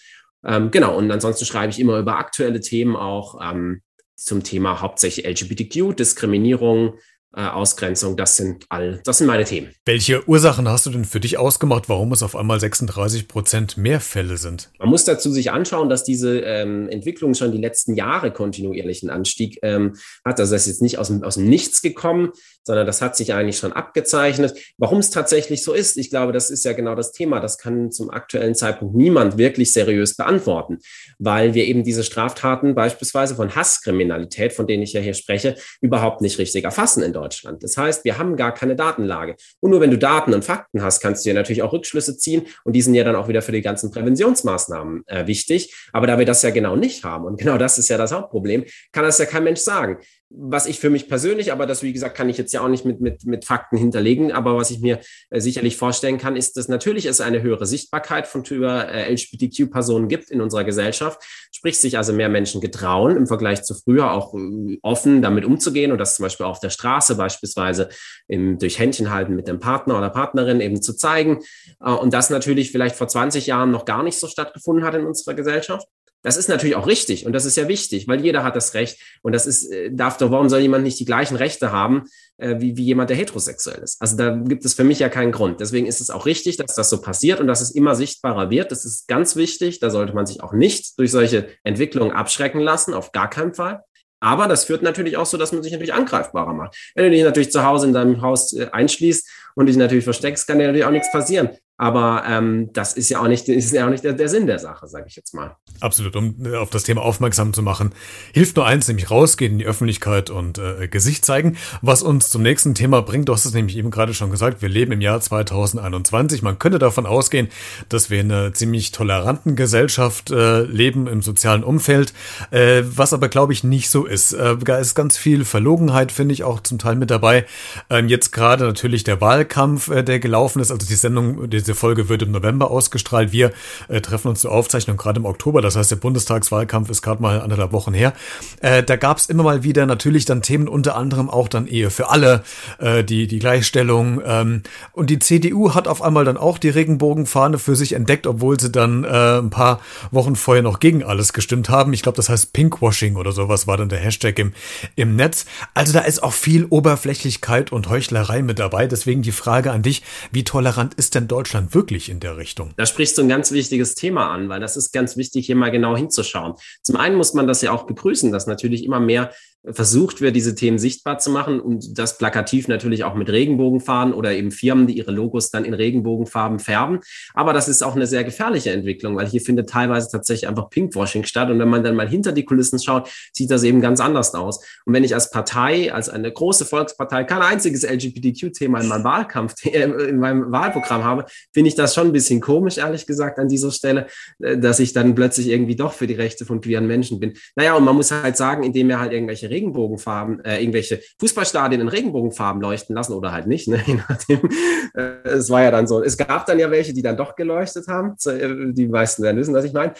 Ähm, 0.45 0.71
genau, 0.71 0.97
und 0.97 1.11
ansonsten 1.11 1.45
schreibe 1.45 1.71
ich 1.71 1.79
immer 1.79 1.97
über 1.99 2.17
aktuelle 2.17 2.61
Themen 2.61 2.95
auch 2.95 3.39
ähm, 3.41 3.81
zum 4.15 4.43
Thema 4.43 4.81
hauptsächlich 4.81 5.25
LGBTQ, 5.25 5.95
Diskriminierung, 5.95 6.93
äh, 7.35 7.41
Ausgrenzung, 7.41 8.17
das 8.17 8.37
sind 8.37 8.65
all, 8.69 9.01
das 9.05 9.19
sind 9.19 9.27
meine 9.27 9.43
Themen. 9.43 9.69
Welche 9.85 10.27
Ursachen 10.27 10.67
hast 10.67 10.87
du 10.87 10.89
denn 10.89 11.05
für 11.05 11.19
dich 11.19 11.37
ausgemacht, 11.37 11.87
warum 11.87 12.11
es 12.11 12.23
auf 12.23 12.35
einmal 12.35 12.59
36 12.59 13.27
Prozent 13.27 13.77
mehr 13.77 13.99
Fälle 13.99 14.37
sind? 14.37 14.71
Man 14.79 14.89
muss 14.89 15.05
dazu 15.05 15.31
sich 15.31 15.51
anschauen, 15.51 15.89
dass 15.89 16.03
diese 16.03 16.39
ähm, 16.39 16.89
Entwicklung 16.89 17.35
schon 17.35 17.51
die 17.51 17.59
letzten 17.59 17.93
Jahre 17.95 18.31
kontinuierlichen 18.31 19.11
Anstieg 19.11 19.59
ähm, 19.61 19.95
hat. 20.25 20.39
Also 20.39 20.53
das 20.53 20.63
ist 20.63 20.67
jetzt 20.67 20.81
nicht 20.81 20.97
aus 20.97 21.07
dem, 21.07 21.23
aus 21.23 21.35
dem 21.35 21.45
Nichts 21.45 21.81
gekommen, 21.83 22.31
sondern 22.63 22.85
das 22.85 23.01
hat 23.01 23.15
sich 23.15 23.33
eigentlich 23.33 23.57
schon 23.57 23.73
abgezeichnet. 23.73 24.57
Warum 24.77 24.99
es 24.99 25.09
tatsächlich 25.09 25.63
so 25.63 25.73
ist, 25.73 25.97
ich 25.97 26.09
glaube, 26.09 26.33
das 26.33 26.49
ist 26.49 26.65
ja 26.65 26.73
genau 26.73 26.95
das 26.95 27.11
Thema. 27.11 27.39
Das 27.39 27.57
kann 27.57 27.91
zum 27.91 28.09
aktuellen 28.09 28.55
Zeitpunkt 28.55 28.95
niemand 28.95 29.37
wirklich 29.37 29.71
seriös 29.73 30.15
beantworten, 30.15 30.79
weil 31.17 31.53
wir 31.53 31.65
eben 31.65 31.83
diese 31.83 32.03
Straftaten 32.03 32.75
beispielsweise 32.75 33.35
von 33.35 33.55
Hasskriminalität, 33.55 34.53
von 34.53 34.67
denen 34.67 34.83
ich 34.83 34.93
ja 34.93 35.01
hier 35.01 35.13
spreche, 35.13 35.55
überhaupt 35.81 36.21
nicht 36.21 36.37
richtig 36.37 36.63
erfassen 36.63 37.03
in 37.03 37.13
Deutschland. 37.19 37.63
Das 37.63 37.77
heißt, 37.77 38.05
wir 38.05 38.17
haben 38.17 38.35
gar 38.35 38.53
keine 38.53 38.75
Datenlage. 38.75 39.35
Und 39.59 39.71
nur 39.71 39.81
wenn 39.81 39.91
du 39.91 39.97
Daten 39.97 40.33
und 40.33 40.45
Fakten 40.45 40.81
hast, 40.81 41.01
kannst 41.01 41.25
du 41.25 41.29
ja 41.29 41.35
natürlich 41.35 41.61
auch 41.61 41.73
Rückschlüsse 41.73 42.17
ziehen 42.17 42.47
und 42.63 42.73
die 42.73 42.81
sind 42.81 42.93
ja 42.93 43.03
dann 43.03 43.15
auch 43.15 43.27
wieder 43.27 43.41
für 43.41 43.51
die 43.51 43.61
ganzen 43.61 43.91
Präventionsmaßnahmen 43.91 45.03
äh, 45.07 45.27
wichtig. 45.27 45.75
Aber 45.91 46.07
da 46.07 46.17
wir 46.17 46.25
das 46.25 46.41
ja 46.41 46.49
genau 46.49 46.75
nicht 46.75 47.03
haben 47.03 47.25
und 47.25 47.39
genau 47.39 47.57
das 47.57 47.77
ist 47.77 47.89
ja 47.89 47.97
das 47.97 48.11
Hauptproblem, 48.11 48.65
kann 48.91 49.03
das 49.03 49.17
ja 49.17 49.25
kein 49.25 49.43
Mensch 49.43 49.59
sagen 49.59 49.99
was 50.31 50.67
ich 50.67 50.79
für 50.79 50.89
mich 50.89 51.07
persönlich, 51.07 51.51
aber 51.51 51.65
das, 51.65 51.81
wie 51.81 51.91
gesagt, 51.91 52.15
kann 52.15 52.29
ich 52.29 52.37
jetzt 52.37 52.53
ja 52.53 52.61
auch 52.61 52.67
nicht 52.67 52.85
mit, 52.85 53.01
mit, 53.01 53.25
mit 53.25 53.45
Fakten 53.45 53.77
hinterlegen, 53.77 54.31
aber 54.31 54.55
was 54.55 54.69
ich 54.69 54.79
mir 54.79 54.99
äh, 55.31 55.39
sicherlich 55.39 55.75
vorstellen 55.75 56.19
kann, 56.19 56.35
ist, 56.35 56.55
dass 56.55 56.67
natürlich 56.67 57.05
es 57.05 57.19
eine 57.19 57.41
höhere 57.41 57.65
Sichtbarkeit 57.65 58.27
von 58.27 58.43
über 58.49 58.87
äh, 58.89 59.11
LGBTQ-Personen 59.11 60.07
gibt 60.07 60.29
in 60.29 60.41
unserer 60.41 60.63
Gesellschaft, 60.63 61.21
sprich 61.51 61.79
sich 61.79 61.97
also 61.97 62.13
mehr 62.13 62.29
Menschen 62.29 62.61
getrauen, 62.61 63.17
im 63.17 63.27
Vergleich 63.27 63.63
zu 63.63 63.73
früher 63.73 64.11
auch 64.11 64.33
äh, 64.35 64.77
offen 64.81 65.21
damit 65.21 65.45
umzugehen 65.45 65.91
und 65.91 65.97
das 65.97 66.15
zum 66.15 66.23
Beispiel 66.23 66.45
auf 66.45 66.59
der 66.59 66.69
Straße 66.69 67.15
beispielsweise 67.15 67.89
im, 68.27 68.59
durch 68.59 68.79
Händchen 68.79 69.11
halten 69.11 69.35
mit 69.35 69.47
dem 69.47 69.59
Partner 69.59 69.97
oder 69.97 70.09
Partnerin 70.09 70.61
eben 70.61 70.81
zu 70.81 70.95
zeigen. 70.95 71.39
Äh, 71.83 71.91
und 71.91 72.13
das 72.13 72.29
natürlich 72.29 72.71
vielleicht 72.71 72.95
vor 72.95 73.07
20 73.07 73.47
Jahren 73.47 73.71
noch 73.71 73.85
gar 73.85 74.03
nicht 74.03 74.19
so 74.19 74.27
stattgefunden 74.27 74.85
hat 74.85 74.95
in 74.95 75.05
unserer 75.05 75.33
Gesellschaft. 75.33 75.87
Das 76.21 76.35
ist 76.35 76.49
natürlich 76.49 76.75
auch 76.75 76.87
richtig 76.87 77.25
und 77.25 77.31
das 77.33 77.45
ist 77.45 77.55
ja 77.55 77.67
wichtig, 77.67 78.07
weil 78.07 78.21
jeder 78.21 78.43
hat 78.43 78.55
das 78.55 78.73
Recht 78.73 78.99
und 79.21 79.33
das 79.33 79.45
ist, 79.45 79.71
äh, 79.71 79.89
darf 79.91 80.17
doch, 80.17 80.31
warum 80.31 80.49
soll 80.49 80.59
jemand 80.59 80.83
nicht 80.83 80.99
die 80.99 81.05
gleichen 81.05 81.37
Rechte 81.37 81.71
haben 81.71 82.03
äh, 82.37 82.55
wie, 82.59 82.75
wie 82.75 82.83
jemand, 82.83 83.09
der 83.09 83.17
heterosexuell 83.17 83.81
ist? 83.81 84.01
Also 84.01 84.17
da 84.17 84.31
gibt 84.31 84.65
es 84.65 84.73
für 84.73 84.83
mich 84.83 84.99
ja 84.99 85.07
keinen 85.07 85.31
Grund. 85.31 85.61
Deswegen 85.61 85.85
ist 85.85 86.01
es 86.01 86.09
auch 86.09 86.25
richtig, 86.25 86.57
dass 86.57 86.75
das 86.75 86.89
so 86.89 87.01
passiert 87.01 87.39
und 87.39 87.47
dass 87.47 87.61
es 87.61 87.71
immer 87.71 87.95
sichtbarer 87.95 88.49
wird. 88.49 88.71
Das 88.71 88.83
ist 88.83 89.07
ganz 89.07 89.35
wichtig. 89.37 89.79
Da 89.79 89.89
sollte 89.89 90.13
man 90.13 90.25
sich 90.25 90.43
auch 90.43 90.51
nicht 90.51 90.99
durch 90.99 91.11
solche 91.11 91.47
Entwicklungen 91.63 92.11
abschrecken 92.11 92.59
lassen, 92.59 92.93
auf 92.93 93.11
gar 93.13 93.29
keinen 93.29 93.53
Fall. 93.53 93.83
Aber 94.19 94.47
das 94.47 94.65
führt 94.65 94.81
natürlich 94.81 95.15
auch 95.15 95.25
so, 95.25 95.37
dass 95.37 95.53
man 95.53 95.63
sich 95.63 95.71
natürlich 95.71 95.93
angreifbarer 95.93 96.53
macht. 96.53 96.75
Wenn 96.95 97.05
du 97.05 97.11
dich 97.11 97.23
natürlich 97.23 97.51
zu 97.51 97.63
Hause 97.63 97.87
in 97.87 97.93
deinem 97.93 98.21
Haus 98.21 98.53
äh, 98.53 98.67
einschließt 98.71 99.29
und 99.55 99.67
dich 99.67 99.77
natürlich 99.77 100.03
versteckst, 100.03 100.47
kann 100.47 100.59
dir 100.59 100.65
natürlich 100.65 100.85
auch 100.85 100.91
nichts 100.91 101.11
passieren. 101.11 101.49
Aber 101.79 102.23
ähm, 102.27 102.71
das 102.73 102.91
ist 102.91 103.07
ja 103.07 103.21
auch 103.21 103.29
nicht, 103.29 103.47
ist 103.47 103.71
ja 103.71 103.85
auch 103.85 103.89
nicht 103.89 104.03
der, 104.03 104.11
der 104.11 104.27
Sinn 104.27 104.47
der 104.47 104.59
Sache, 104.59 104.85
sage 104.89 105.05
ich 105.07 105.15
jetzt 105.15 105.33
mal. 105.33 105.55
Absolut, 105.79 106.13
um 106.17 106.35
äh, 106.45 106.57
auf 106.57 106.69
das 106.69 106.83
Thema 106.83 107.01
aufmerksam 107.01 107.53
zu 107.53 107.61
machen. 107.61 107.93
Hilft 108.33 108.57
nur 108.57 108.65
eins, 108.65 108.89
nämlich 108.89 109.09
rausgehen 109.09 109.53
in 109.53 109.59
die 109.59 109.65
Öffentlichkeit 109.65 110.29
und 110.29 110.57
äh, 110.57 110.89
Gesicht 110.89 111.23
zeigen. 111.23 111.55
Was 111.81 112.03
uns 112.03 112.27
zum 112.27 112.41
nächsten 112.41 112.75
Thema 112.75 113.01
bringt, 113.01 113.29
du 113.29 113.33
hast 113.33 113.45
es 113.45 113.53
nämlich 113.53 113.77
eben 113.77 113.91
gerade 113.91 114.13
schon 114.13 114.29
gesagt, 114.29 114.61
wir 114.61 114.67
leben 114.67 114.91
im 114.91 114.99
Jahr 114.99 115.21
2021. 115.21 116.41
Man 116.41 116.59
könnte 116.59 116.79
davon 116.79 117.05
ausgehen, 117.05 117.47
dass 117.87 118.09
wir 118.09 118.19
in 118.19 118.29
einer 118.29 118.53
ziemlich 118.53 118.91
toleranten 118.91 119.55
Gesellschaft 119.55 120.31
äh, 120.31 120.63
leben 120.63 121.07
im 121.07 121.21
sozialen 121.21 121.63
Umfeld, 121.63 122.13
äh, 122.51 122.83
was 122.83 123.13
aber 123.13 123.29
glaube 123.29 123.53
ich 123.53 123.63
nicht 123.63 123.89
so 123.89 124.05
ist. 124.05 124.33
Äh, 124.33 124.57
da 124.57 124.79
ist 124.79 124.95
ganz 124.95 125.17
viel 125.17 125.45
Verlogenheit, 125.45 126.11
finde 126.11 126.33
ich, 126.33 126.43
auch 126.43 126.59
zum 126.59 126.77
Teil 126.77 126.97
mit 126.97 127.09
dabei. 127.09 127.45
Ähm, 127.89 128.09
jetzt 128.09 128.33
gerade 128.33 128.65
natürlich 128.65 129.05
der 129.05 129.21
Wahlkampf, 129.21 129.87
äh, 129.87 130.03
der 130.03 130.19
gelaufen 130.19 130.59
ist, 130.59 130.71
also 130.71 130.85
die 130.85 130.95
Sendung, 130.95 131.49
die 131.49 131.68
diese 131.69 131.75
Folge 131.75 132.09
wird 132.09 132.23
im 132.23 132.31
November 132.31 132.71
ausgestrahlt. 132.71 133.31
Wir 133.31 133.51
äh, 133.89 134.01
treffen 134.01 134.29
uns 134.29 134.41
zur 134.41 134.51
Aufzeichnung 134.51 134.97
gerade 134.97 135.19
im 135.19 135.25
Oktober. 135.25 135.61
Das 135.61 135.75
heißt, 135.75 135.91
der 135.91 135.97
Bundestagswahlkampf 135.97 136.89
ist 136.89 137.03
gerade 137.03 137.21
mal 137.21 137.41
anderthalb 137.41 137.73
Wochen 137.73 137.93
her. 137.93 138.13
Äh, 138.61 138.81
da 138.81 138.95
gab 138.95 139.19
es 139.19 139.27
immer 139.27 139.43
mal 139.43 139.63
wieder 139.63 139.85
natürlich 139.85 140.25
dann 140.25 140.41
Themen, 140.41 140.67
unter 140.67 140.95
anderem 140.95 141.29
auch 141.29 141.47
dann 141.47 141.67
Ehe 141.67 141.91
für 141.91 142.09
alle, 142.09 142.43
äh, 142.79 143.03
die, 143.03 143.27
die 143.27 143.37
Gleichstellung. 143.37 144.19
Ähm, 144.25 144.63
und 144.93 145.11
die 145.11 145.19
CDU 145.19 145.75
hat 145.75 145.87
auf 145.87 146.01
einmal 146.01 146.25
dann 146.25 146.37
auch 146.37 146.57
die 146.57 146.69
Regenbogenfahne 146.69 147.59
für 147.59 147.75
sich 147.75 147.93
entdeckt, 147.93 148.25
obwohl 148.25 148.59
sie 148.59 148.71
dann 148.71 149.03
äh, 149.03 149.37
ein 149.37 149.51
paar 149.51 149.79
Wochen 150.09 150.35
vorher 150.35 150.63
noch 150.63 150.79
gegen 150.79 151.03
alles 151.03 151.33
gestimmt 151.33 151.69
haben. 151.69 151.93
Ich 151.93 152.01
glaube, 152.01 152.15
das 152.15 152.29
heißt 152.29 152.51
Pinkwashing 152.51 153.15
oder 153.15 153.31
sowas 153.31 153.67
war 153.67 153.77
dann 153.77 153.89
der 153.89 153.99
Hashtag 153.99 154.39
im, 154.39 154.53
im 154.95 155.15
Netz. 155.15 155.45
Also 155.75 155.93
da 155.93 155.99
ist 155.99 156.23
auch 156.23 156.33
viel 156.33 156.65
Oberflächlichkeit 156.65 157.71
und 157.71 157.89
Heuchlerei 157.89 158.41
mit 158.41 158.57
dabei. 158.57 158.87
Deswegen 158.87 159.21
die 159.21 159.31
Frage 159.31 159.71
an 159.71 159.83
dich, 159.83 160.01
wie 160.31 160.43
tolerant 160.43 160.95
ist 160.95 161.13
denn 161.13 161.27
Deutschland? 161.27 161.58
Deutschland 161.59 161.75
wirklich 161.75 162.09
in 162.09 162.19
der 162.19 162.37
Richtung? 162.37 162.73
Da 162.77 162.85
sprichst 162.85 163.17
du 163.17 163.21
ein 163.21 163.29
ganz 163.29 163.51
wichtiges 163.51 163.95
Thema 163.95 164.31
an, 164.31 164.49
weil 164.49 164.59
das 164.59 164.77
ist 164.77 164.91
ganz 164.91 165.17
wichtig, 165.17 165.45
hier 165.45 165.55
mal 165.55 165.71
genau 165.71 165.95
hinzuschauen. 165.95 166.53
Zum 166.83 166.95
einen 166.95 167.15
muss 167.15 167.33
man 167.33 167.47
das 167.47 167.61
ja 167.61 167.71
auch 167.71 167.85
begrüßen, 167.85 168.31
dass 168.31 168.47
natürlich 168.47 168.83
immer 168.83 168.99
mehr 168.99 169.31
versucht 169.65 170.21
wird, 170.21 170.35
diese 170.35 170.55
Themen 170.55 170.79
sichtbar 170.79 171.19
zu 171.19 171.29
machen 171.29 171.59
und 171.59 171.97
das 171.97 172.17
plakativ 172.17 172.67
natürlich 172.69 173.03
auch 173.03 173.13
mit 173.13 173.29
Regenbogenfarben 173.29 174.13
oder 174.13 174.33
eben 174.33 174.51
Firmen, 174.51 174.87
die 174.87 174.97
ihre 174.97 175.11
Logos 175.11 175.51
dann 175.51 175.65
in 175.65 175.73
Regenbogenfarben 175.73 176.59
färben. 176.59 176.99
Aber 177.33 177.51
das 177.51 177.67
ist 177.67 177.83
auch 177.83 177.95
eine 177.95 178.07
sehr 178.07 178.23
gefährliche 178.23 178.71
Entwicklung, 178.71 179.17
weil 179.17 179.27
hier 179.27 179.41
findet 179.41 179.69
teilweise 179.69 180.09
tatsächlich 180.09 180.47
einfach 180.47 180.69
Pinkwashing 180.69 181.25
statt. 181.25 181.49
Und 181.49 181.59
wenn 181.59 181.67
man 181.67 181.83
dann 181.83 181.95
mal 181.95 182.07
hinter 182.07 182.31
die 182.31 182.45
Kulissen 182.45 182.79
schaut, 182.79 183.09
sieht 183.33 183.51
das 183.51 183.63
eben 183.63 183.81
ganz 183.81 183.99
anders 183.99 184.33
aus. 184.33 184.63
Und 184.85 184.93
wenn 184.93 185.03
ich 185.03 185.13
als 185.13 185.29
Partei, 185.29 185.93
als 185.93 186.07
eine 186.07 186.31
große 186.31 186.65
Volkspartei 186.65 187.25
kein 187.25 187.41
einziges 187.41 187.83
LGBTQ-Thema 187.83 188.79
in 188.79 188.87
meinem 188.87 189.03
Wahlkampf, 189.03 189.55
in 189.65 190.19
meinem 190.19 190.51
Wahlprogramm 190.51 191.03
habe, 191.03 191.25
finde 191.53 191.67
ich 191.67 191.75
das 191.75 191.93
schon 191.93 192.07
ein 192.07 192.13
bisschen 192.13 192.39
komisch, 192.39 192.77
ehrlich 192.77 193.05
gesagt, 193.05 193.39
an 193.39 193.49
dieser 193.49 193.71
Stelle, 193.71 194.07
äh, 194.39 194.57
dass 194.57 194.79
ich 194.79 194.93
dann 194.93 195.15
plötzlich 195.15 195.47
irgendwie 195.47 195.75
doch 195.75 195.91
für 195.91 196.07
die 196.07 196.13
Rechte 196.13 196.45
von 196.45 196.61
queeren 196.61 196.87
Menschen 196.87 197.19
bin. 197.19 197.33
Naja, 197.55 197.75
und 197.75 197.83
man 197.83 197.95
muss 197.95 198.11
halt 198.11 198.37
sagen, 198.37 198.63
indem 198.63 198.89
er 198.89 198.99
halt 198.99 199.11
irgendwelche 199.11 199.48
Regenbogenfarben, 199.49 200.43
äh, 200.45 200.59
irgendwelche 200.59 201.01
Fußballstadien 201.19 201.81
in 201.81 201.87
Regenbogenfarben 201.87 202.61
leuchten 202.61 202.95
lassen 202.95 203.13
oder 203.13 203.31
halt 203.31 203.47
nicht. 203.47 203.67
Ne? 203.67 203.81
Je 203.85 203.95
nachdem. 203.95 204.49
Äh, 204.93 205.29
es 205.29 205.49
war 205.49 205.63
ja 205.63 205.71
dann 205.71 205.87
so. 205.87 206.03
Es 206.03 206.17
gab 206.17 206.45
dann 206.45 206.59
ja 206.59 206.71
welche, 206.71 206.93
die 206.93 207.01
dann 207.01 207.17
doch 207.17 207.35
geleuchtet 207.35 207.87
haben. 207.87 208.15
Äh, 208.25 208.73
die 208.73 208.87
meisten 208.87 209.23
werden 209.23 209.37
wissen, 209.37 209.53
was 209.53 209.65
ich 209.65 209.73
meine. 209.73 209.93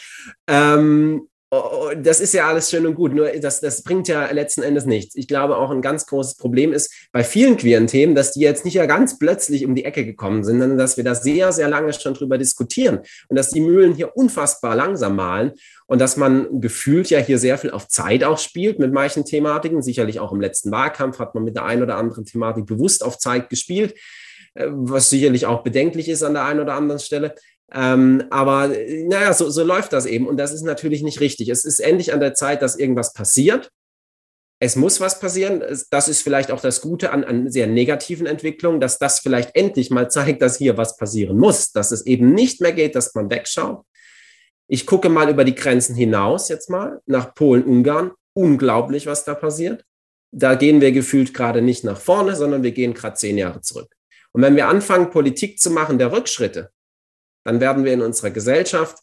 Ähm, 0.48 1.28
das 1.98 2.20
ist 2.20 2.34
ja 2.36 2.48
alles 2.48 2.70
schön 2.70 2.86
und 2.86 2.94
gut, 2.94 3.16
nur 3.16 3.28
das, 3.42 3.60
das 3.60 3.82
bringt 3.82 4.08
ja 4.08 4.30
letzten 4.32 4.62
Endes 4.62 4.86
nichts. 4.86 5.16
Ich 5.16 5.28
glaube 5.28 5.58
auch 5.58 5.72
ein 5.72 5.82
ganz 5.82 6.06
großes 6.06 6.36
Problem 6.36 6.72
ist 6.72 6.94
bei 7.12 7.24
vielen 7.24 7.58
queeren 7.58 7.88
Themen, 7.88 8.14
dass 8.14 8.34
die 8.34 8.42
jetzt 8.42 8.66
nicht 8.66 8.76
ja 8.76 8.86
ganz 8.86 9.18
plötzlich 9.18 9.66
um 9.66 9.74
die 9.74 9.84
Ecke 9.84 10.06
gekommen 10.06 10.44
sind, 10.44 10.60
sondern 10.60 10.78
dass 10.78 10.98
wir 10.98 11.04
da 11.04 11.16
sehr, 11.16 11.52
sehr 11.52 11.68
lange 11.68 11.92
schon 11.94 12.14
drüber 12.14 12.38
diskutieren 12.38 13.00
und 13.30 13.36
dass 13.36 13.50
die 13.50 13.62
Mühlen 13.62 13.96
hier 13.96 14.16
unfassbar 14.16 14.76
langsam 14.76 15.16
malen 15.16 15.54
und 15.90 16.00
dass 16.00 16.18
man 16.18 16.62
gefühlt 16.62 17.10
ja 17.10 17.18
hier 17.18 17.40
sehr 17.40 17.58
viel 17.58 17.72
auf 17.72 17.88
Zeit 17.88 18.24
auch 18.24 18.38
spielt 18.38 18.78
mit 18.78 18.94
manchen 18.94 19.26
Thematiken. 19.26 19.82
Sicherlich 19.82 20.20
auch 20.20 20.32
im 20.32 20.40
letzten 20.40 20.72
Wahlkampf 20.72 21.18
hat 21.18 21.34
man 21.34 21.44
mit 21.44 21.56
der 21.56 21.66
einen 21.66 21.82
oder 21.82 21.98
anderen 21.98 22.26
Thematik 22.26 22.68
bewusst 22.68 23.04
auf 23.04 23.18
Zeit 23.18 23.50
gespielt, 23.50 23.96
äh, 24.54 24.68
was 24.70 25.10
sicherlich 25.10 25.48
auch 25.48 25.64
bedenklich 25.64 26.08
ist 26.08 26.22
an 26.22 26.36
der 26.36 26.46
einen 26.46 26.60
oder 26.60 26.76
anderen 26.76 27.00
Stelle. 27.00 27.34
Ähm, 27.74 28.24
aber 28.30 28.68
naja, 28.68 29.34
so, 29.34 29.50
so 29.50 29.64
läuft 29.64 29.92
das 29.92 30.06
eben. 30.06 30.28
Und 30.28 30.38
das 30.38 30.54
ist 30.54 30.62
natürlich 30.62 31.02
nicht 31.02 31.22
richtig. 31.22 31.50
Es 31.50 31.66
ist 31.66 31.80
endlich 31.80 32.14
an 32.14 32.20
der 32.20 32.36
Zeit, 32.36 32.62
dass 32.62 32.78
irgendwas 32.78 33.14
passiert. 33.14 33.72
Es 34.60 34.76
muss 34.76 35.02
was 35.02 35.20
passieren. 35.20 35.64
Das 35.90 36.08
ist 36.08 36.22
vielleicht 36.22 36.52
auch 36.52 36.62
das 36.62 36.82
Gute 36.82 37.12
an, 37.12 37.24
an 37.24 37.50
sehr 37.50 37.66
negativen 37.66 38.28
Entwicklungen, 38.28 38.80
dass 38.80 39.00
das 39.00 39.22
vielleicht 39.22 39.56
endlich 39.56 39.90
mal 39.90 40.12
zeigt, 40.12 40.44
dass 40.44 40.58
hier 40.58 40.78
was 40.78 40.98
passieren 40.98 41.40
muss, 41.40 41.72
dass 41.72 41.92
es 41.92 42.06
eben 42.06 42.36
nicht 42.36 42.62
mehr 42.62 42.74
geht, 42.74 42.94
dass 42.94 43.16
man 43.16 43.32
wegschaut, 43.32 43.84
ich 44.72 44.86
gucke 44.86 45.10
mal 45.10 45.30
über 45.30 45.44
die 45.44 45.56
Grenzen 45.56 45.96
hinaus 45.96 46.48
jetzt 46.48 46.70
mal 46.70 47.02
nach 47.08 47.34
Polen, 47.34 47.64
Ungarn. 47.64 48.12
Unglaublich, 48.34 49.08
was 49.08 49.26
da 49.26 49.34
passiert. 49.34 49.84
Da 50.32 50.54
gehen 50.54 50.80
wir 50.80 50.92
gefühlt 50.92 51.34
gerade 51.34 51.64
nicht 51.64 51.84
nach 51.84 52.00
vorne, 52.00 52.36
sondern 52.36 52.62
wir 52.62 52.72
gehen 52.72 52.94
gerade 52.94 53.16
zehn 53.16 53.40
Jahre 53.40 53.62
zurück. 53.62 53.92
Und 54.32 54.44
wenn 54.44 54.56
wir 54.56 54.68
anfangen, 54.68 55.10
Politik 55.10 55.60
zu 55.60 55.72
machen 55.72 55.98
der 55.98 56.12
Rückschritte, 56.12 56.70
dann 57.44 57.60
werden 57.60 57.84
wir 57.84 57.94
in 57.94 58.04
unserer 58.04 58.30
Gesellschaft, 58.30 59.00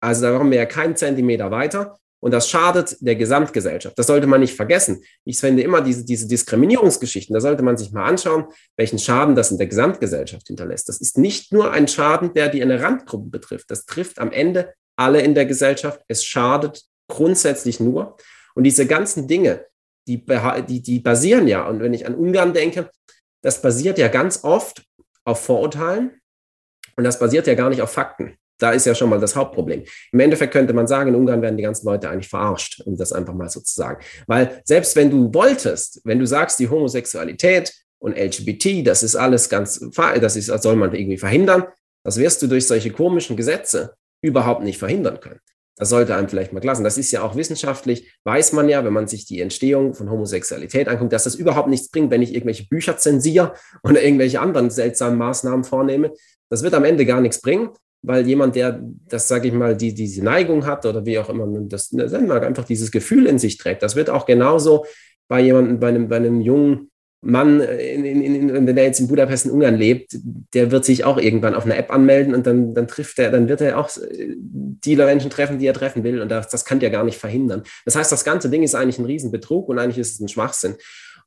also 0.00 0.22
da 0.22 0.38
kommen 0.38 0.50
wir 0.50 0.58
ja 0.58 0.66
keinen 0.66 0.96
Zentimeter 0.96 1.50
weiter. 1.50 1.98
Und 2.20 2.30
das 2.30 2.48
schadet 2.48 2.96
der 3.00 3.16
Gesamtgesellschaft. 3.16 3.98
Das 3.98 4.06
sollte 4.06 4.26
man 4.26 4.40
nicht 4.40 4.56
vergessen. 4.56 5.04
Ich 5.26 5.38
finde 5.38 5.62
immer 5.62 5.82
diese, 5.82 6.06
diese 6.06 6.26
Diskriminierungsgeschichten, 6.26 7.34
da 7.34 7.40
sollte 7.42 7.62
man 7.62 7.76
sich 7.76 7.92
mal 7.92 8.06
anschauen, 8.06 8.46
welchen 8.78 8.98
Schaden 8.98 9.34
das 9.34 9.50
in 9.50 9.58
der 9.58 9.66
Gesamtgesellschaft 9.66 10.46
hinterlässt. 10.46 10.88
Das 10.88 11.02
ist 11.02 11.18
nicht 11.18 11.52
nur 11.52 11.72
ein 11.72 11.86
Schaden, 11.86 12.32
der 12.32 12.48
die 12.48 12.62
eine 12.62 12.80
Randgruppe 12.80 13.28
betrifft. 13.28 13.70
Das 13.70 13.84
trifft 13.84 14.18
am 14.18 14.32
Ende 14.32 14.72
alle 14.96 15.20
in 15.20 15.34
der 15.34 15.46
Gesellschaft. 15.46 16.00
Es 16.08 16.24
schadet 16.24 16.84
grundsätzlich 17.08 17.80
nur. 17.80 18.16
Und 18.54 18.64
diese 18.64 18.86
ganzen 18.86 19.26
Dinge, 19.28 19.66
die, 20.06 20.24
die, 20.68 20.82
die 20.82 21.00
basieren 21.00 21.48
ja, 21.48 21.66
und 21.66 21.80
wenn 21.80 21.94
ich 21.94 22.06
an 22.06 22.14
Ungarn 22.14 22.52
denke, 22.52 22.90
das 23.42 23.60
basiert 23.60 23.98
ja 23.98 24.08
ganz 24.08 24.44
oft 24.44 24.84
auf 25.24 25.40
Vorurteilen 25.40 26.20
und 26.96 27.04
das 27.04 27.18
basiert 27.18 27.46
ja 27.46 27.54
gar 27.54 27.70
nicht 27.70 27.82
auf 27.82 27.90
Fakten. 27.90 28.36
Da 28.58 28.70
ist 28.70 28.86
ja 28.86 28.94
schon 28.94 29.10
mal 29.10 29.18
das 29.18 29.34
Hauptproblem. 29.34 29.84
Im 30.12 30.20
Endeffekt 30.20 30.52
könnte 30.52 30.72
man 30.72 30.86
sagen, 30.86 31.08
in 31.08 31.16
Ungarn 31.16 31.42
werden 31.42 31.56
die 31.56 31.62
ganzen 31.62 31.86
Leute 31.86 32.08
eigentlich 32.08 32.28
verarscht, 32.28 32.80
um 32.84 32.96
das 32.96 33.12
einfach 33.12 33.34
mal 33.34 33.50
so 33.50 33.60
zu 33.60 33.74
sagen. 33.74 34.02
Weil 34.26 34.62
selbst 34.64 34.94
wenn 34.94 35.10
du 35.10 35.34
wolltest, 35.34 36.00
wenn 36.04 36.20
du 36.20 36.26
sagst, 36.26 36.60
die 36.60 36.68
Homosexualität 36.68 37.74
und 37.98 38.16
LGBT, 38.16 38.86
das 38.86 39.02
ist 39.02 39.16
alles 39.16 39.48
ganz, 39.48 39.80
das 39.96 40.36
ist, 40.36 40.48
das 40.48 40.62
soll 40.62 40.76
man 40.76 40.94
irgendwie 40.94 41.18
verhindern, 41.18 41.64
das 42.04 42.16
wirst 42.18 42.42
du 42.42 42.46
durch 42.46 42.66
solche 42.66 42.90
komischen 42.90 43.36
Gesetze 43.36 43.96
überhaupt 44.24 44.62
nicht 44.62 44.78
verhindern 44.78 45.20
können. 45.20 45.40
Das 45.76 45.88
sollte 45.88 46.14
einem 46.14 46.28
vielleicht 46.28 46.52
mal 46.52 46.62
lassen. 46.62 46.84
Das 46.84 46.98
ist 46.98 47.10
ja 47.10 47.22
auch 47.22 47.34
wissenschaftlich, 47.34 48.12
weiß 48.24 48.52
man 48.52 48.68
ja, 48.68 48.84
wenn 48.84 48.92
man 48.92 49.08
sich 49.08 49.26
die 49.26 49.40
Entstehung 49.40 49.92
von 49.94 50.08
Homosexualität 50.08 50.88
anguckt, 50.88 51.12
dass 51.12 51.24
das 51.24 51.34
überhaupt 51.34 51.68
nichts 51.68 51.90
bringt, 51.90 52.10
wenn 52.10 52.22
ich 52.22 52.32
irgendwelche 52.32 52.66
Bücher 52.68 52.96
zensiere 52.96 53.54
oder 53.82 54.02
irgendwelche 54.02 54.40
anderen 54.40 54.70
seltsamen 54.70 55.18
Maßnahmen 55.18 55.64
vornehme. 55.64 56.12
Das 56.48 56.62
wird 56.62 56.74
am 56.74 56.84
Ende 56.84 57.04
gar 57.04 57.20
nichts 57.20 57.40
bringen, 57.40 57.70
weil 58.02 58.26
jemand, 58.26 58.54
der 58.54 58.80
das, 59.08 59.26
sage 59.26 59.48
ich 59.48 59.54
mal, 59.54 59.76
die, 59.76 59.92
diese 59.92 60.22
Neigung 60.22 60.64
hat 60.64 60.86
oder 60.86 61.04
wie 61.04 61.18
auch 61.18 61.28
immer 61.28 61.46
man 61.46 61.68
das 61.68 61.92
einfach 61.92 62.64
dieses 62.64 62.92
Gefühl 62.92 63.26
in 63.26 63.38
sich 63.38 63.58
trägt. 63.58 63.82
Das 63.82 63.96
wird 63.96 64.10
auch 64.10 64.26
genauso 64.26 64.86
bei 65.28 65.40
jemandem, 65.40 65.80
bei 65.80 65.88
einem, 65.88 66.08
bei 66.08 66.16
einem 66.16 66.40
jungen 66.40 66.90
Mann, 67.24 67.60
in, 67.60 68.04
in, 68.04 68.50
in, 68.50 68.66
wenn 68.66 68.76
er 68.76 68.84
jetzt 68.84 69.00
in 69.00 69.08
Budapest 69.08 69.46
in 69.46 69.52
Ungarn 69.52 69.76
lebt, 69.76 70.16
der 70.52 70.70
wird 70.70 70.84
sich 70.84 71.04
auch 71.04 71.16
irgendwann 71.16 71.54
auf 71.54 71.64
einer 71.64 71.78
App 71.78 71.90
anmelden 71.90 72.34
und 72.34 72.46
dann, 72.46 72.74
dann 72.74 72.86
trifft 72.86 73.18
er, 73.18 73.30
dann 73.30 73.48
wird 73.48 73.62
er 73.62 73.78
auch 73.78 73.90
die 74.18 74.96
Menschen 74.96 75.30
treffen, 75.30 75.58
die 75.58 75.66
er 75.66 75.74
treffen 75.74 76.04
will. 76.04 76.20
Und 76.20 76.28
das, 76.28 76.48
das 76.48 76.64
kann 76.64 76.80
er 76.82 76.90
gar 76.90 77.04
nicht 77.04 77.18
verhindern. 77.18 77.62
Das 77.84 77.96
heißt, 77.96 78.12
das 78.12 78.24
ganze 78.24 78.50
Ding 78.50 78.62
ist 78.62 78.74
eigentlich 78.74 78.98
ein 78.98 79.06
Riesenbetrug 79.06 79.68
und 79.68 79.78
eigentlich 79.78 79.98
ist 79.98 80.14
es 80.14 80.20
ein 80.20 80.28
Schwachsinn. 80.28 80.74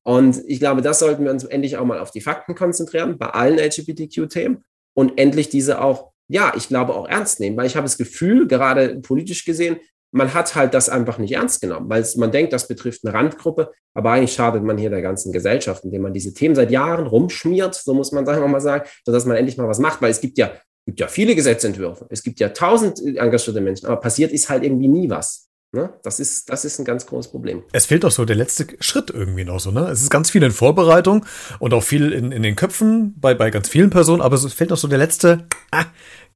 Und 0.03 0.41
ich 0.45 0.59
glaube, 0.59 0.81
das 0.81 0.99
sollten 0.99 1.23
wir 1.23 1.31
uns 1.31 1.43
endlich 1.43 1.77
auch 1.77 1.85
mal 1.85 1.99
auf 1.99 2.11
die 2.11 2.21
Fakten 2.21 2.55
konzentrieren, 2.55 3.17
bei 3.17 3.27
allen 3.27 3.57
LGBTQ-Themen 3.57 4.63
und 4.93 5.17
endlich 5.17 5.49
diese 5.49 5.81
auch, 5.81 6.11
ja, 6.27 6.53
ich 6.55 6.67
glaube 6.67 6.93
auch 6.95 7.09
ernst 7.09 7.39
nehmen, 7.39 7.57
weil 7.57 7.65
ich 7.65 7.75
habe 7.75 7.85
das 7.85 7.97
Gefühl, 7.97 8.47
gerade 8.47 8.99
politisch 9.01 9.45
gesehen, 9.45 9.77
man 10.11 10.33
hat 10.33 10.55
halt 10.55 10.73
das 10.73 10.89
einfach 10.89 11.17
nicht 11.17 11.33
ernst 11.33 11.61
genommen, 11.61 11.89
weil 11.89 12.05
man 12.15 12.31
denkt, 12.31 12.53
das 12.53 12.67
betrifft 12.67 13.03
eine 13.03 13.13
Randgruppe, 13.13 13.71
aber 13.93 14.11
eigentlich 14.11 14.33
schadet 14.33 14.63
man 14.63 14.77
hier 14.77 14.89
der 14.89 15.01
ganzen 15.01 15.31
Gesellschaft, 15.31 15.83
indem 15.83 16.03
man 16.03 16.13
diese 16.13 16.33
Themen 16.33 16.55
seit 16.55 16.71
Jahren 16.71 17.07
rumschmiert, 17.07 17.75
so 17.75 17.93
muss 17.93 18.11
man 18.11 18.25
sagen, 18.25 18.49
mal 18.49 18.61
sagen, 18.61 18.87
sodass 19.05 19.25
man 19.25 19.37
endlich 19.37 19.57
mal 19.57 19.67
was 19.67 19.79
macht, 19.79 20.01
weil 20.01 20.11
es 20.11 20.21
gibt 20.21 20.37
ja, 20.37 20.51
gibt 20.85 20.99
ja 20.99 21.07
viele 21.07 21.35
Gesetzentwürfe, 21.35 22.07
es 22.09 22.23
gibt 22.23 22.39
ja 22.39 22.49
tausend 22.49 22.99
engagierte 22.99 23.61
Menschen, 23.61 23.87
aber 23.87 23.97
passiert 23.97 24.31
ist 24.31 24.49
halt 24.49 24.63
irgendwie 24.63 24.87
nie 24.87 25.09
was. 25.09 25.47
Ne? 25.73 25.93
Das, 26.01 26.21
ist, 26.21 26.49
das 26.49 26.63
ist 26.63 26.79
ein 26.79 26.85
ganz 26.85 27.05
großes 27.05 27.29
Problem. 27.29 27.61
Es 27.73 27.85
fehlt 27.85 28.05
doch 28.05 28.11
so 28.11 28.23
der 28.23 28.37
letzte 28.37 28.67
Schritt 28.79 29.09
irgendwie 29.09 29.43
noch 29.43 29.59
so, 29.59 29.69
ne? 29.69 29.89
Es 29.89 30.01
ist 30.01 30.09
ganz 30.09 30.31
viel 30.31 30.41
in 30.41 30.51
Vorbereitung 30.51 31.25
und 31.59 31.73
auch 31.73 31.83
viel 31.83 32.13
in, 32.13 32.31
in 32.31 32.41
den 32.41 32.55
Köpfen 32.55 33.13
bei, 33.19 33.33
bei 33.33 33.49
ganz 33.49 33.67
vielen 33.67 33.89
Personen, 33.89 34.21
aber 34.21 34.35
es 34.37 34.53
fehlt 34.53 34.69
noch 34.69 34.77
so 34.77 34.87
der 34.87 34.97
letzte, 34.97 35.45
ah, 35.71 35.83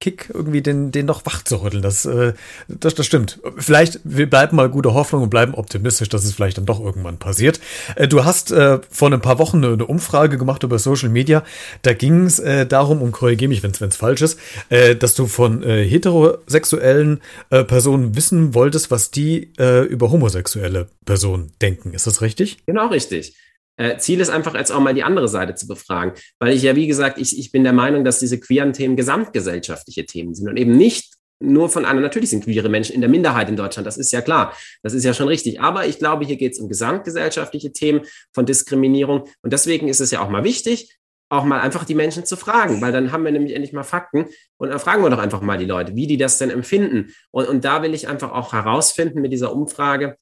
Kick, 0.02 0.30
irgendwie 0.34 0.62
den, 0.62 0.92
den 0.92 1.06
noch 1.06 1.26
wach 1.26 1.44
zu 1.44 1.62
rütteln. 1.62 1.82
Das, 1.82 2.06
äh, 2.06 2.34
das, 2.68 2.96
das 2.96 3.06
stimmt. 3.06 3.40
Vielleicht, 3.58 4.02
wir 4.04 4.30
bleiben 4.30 4.58
mal 4.58 4.68
guter 4.68 4.94
Hoffnung 4.94 5.24
und 5.24 5.30
bleiben 5.30 5.54
optimistisch, 5.54 6.10
dass 6.10 6.26
es 6.26 6.34
vielleicht 6.34 6.58
dann 6.58 6.66
doch 6.66 6.82
irgendwann 6.82 7.18
passiert. 7.18 7.62
Äh, 7.96 8.08
du 8.08 8.26
hast 8.26 8.52
äh, 8.52 8.80
vor 8.90 9.12
ein 9.12 9.22
paar 9.22 9.40
Wochen 9.40 9.64
eine, 9.64 9.74
eine 9.74 9.86
Umfrage 9.86 10.38
gemacht 10.38 10.64
über 10.64 10.80
Social 10.80 11.10
Media. 11.10 11.44
Da 11.84 11.94
ging 11.94 12.26
es 12.26 12.40
äh, 12.40 12.66
darum, 12.66 13.02
und 13.02 13.12
korrigiere 13.14 13.50
mich, 13.50 13.64
wenn 13.64 13.72
es 13.72 13.96
falsch 13.96 14.22
ist, 14.22 14.40
äh, 14.70 14.96
dass 14.96 15.16
du 15.16 15.28
von 15.28 15.64
äh, 15.64 15.86
heterosexuellen 15.86 17.22
äh, 17.52 17.64
Personen 17.64 18.16
wissen 18.16 18.54
wolltest, 18.54 18.92
was 18.92 19.12
die 19.12 19.54
äh, 19.60 19.86
über 19.86 20.12
homosexuelle 20.12 20.88
Personen 21.06 21.52
denken. 21.62 21.94
Ist 21.94 22.08
das 22.08 22.22
richtig? 22.22 22.58
Genau 22.66 22.88
richtig. 22.88 23.36
Äh, 23.78 23.98
Ziel 23.98 24.20
ist 24.20 24.30
einfach, 24.30 24.54
jetzt 24.56 24.72
auch 24.72 24.80
mal 24.80 24.94
die 24.94 25.04
andere 25.04 25.28
Seite 25.28 25.56
zu 25.56 25.68
befragen. 25.68 26.14
Weil 26.40 26.54
ich 26.54 26.64
ja, 26.64 26.76
wie 26.76 26.88
gesagt, 26.88 27.18
ich, 27.18 27.38
ich 27.38 27.52
bin 27.52 27.64
der 27.64 27.74
Meinung, 27.74 28.04
dass 28.04 28.20
diese 28.20 28.40
queeren 28.40 28.74
Themen 28.74 28.96
gesamtgesellschaftliche 28.96 30.06
Themen 30.06 30.34
sind 30.36 30.48
und 30.48 30.58
eben 30.58 30.78
nicht 30.78 31.16
nur 31.42 31.70
von 31.70 31.86
einer, 31.86 32.02
natürlich 32.02 32.30
sind 32.30 32.44
queere 32.44 32.70
Menschen 32.70 32.94
in 32.94 33.02
der 33.02 33.10
Minderheit 33.10 33.50
in 33.50 33.56
Deutschland, 33.56 33.88
das 33.88 33.98
ist 33.98 34.12
ja 34.12 34.22
klar, 34.22 34.56
das 34.84 34.94
ist 34.94 35.04
ja 35.04 35.14
schon 35.14 35.28
richtig. 35.28 35.60
Aber 35.60 35.88
ich 35.88 35.98
glaube, 36.00 36.26
hier 36.26 36.38
geht 36.38 36.54
es 36.54 36.60
um 36.60 36.70
gesamtgesellschaftliche 36.70 37.72
Themen 37.72 38.02
von 38.34 38.46
Diskriminierung. 38.46 39.28
Und 39.42 39.52
deswegen 39.52 39.88
ist 39.88 40.02
es 40.02 40.12
ja 40.12 40.24
auch 40.24 40.30
mal 40.30 40.44
wichtig, 40.44 40.98
auch 41.30 41.46
mal 41.46 41.62
einfach 41.62 41.86
die 41.86 41.96
Menschen 41.96 42.26
zu 42.26 42.36
fragen, 42.36 42.82
weil 42.82 42.92
dann 42.92 43.12
haben 43.12 43.24
wir 43.24 43.32
nämlich 43.32 43.56
endlich 43.56 43.72
mal 43.72 43.84
Fakten 43.84 44.26
und 44.58 44.70
dann 44.70 44.80
fragen 44.80 45.02
wir 45.02 45.10
doch 45.10 45.18
einfach 45.18 45.42
mal 45.42 45.58
die 45.58 45.66
Leute, 45.66 45.96
wie 45.96 46.06
die 46.06 46.18
das 46.18 46.38
denn 46.38 46.50
empfinden. 46.50 47.14
Und, 47.32 47.48
und 47.48 47.64
da 47.64 47.82
will 47.82 47.94
ich 47.94 48.10
einfach 48.10 48.32
auch 48.34 48.52
herausfinden 48.52 49.22
mit 49.22 49.32
dieser 49.32 49.54
Umfrage, 49.54 50.18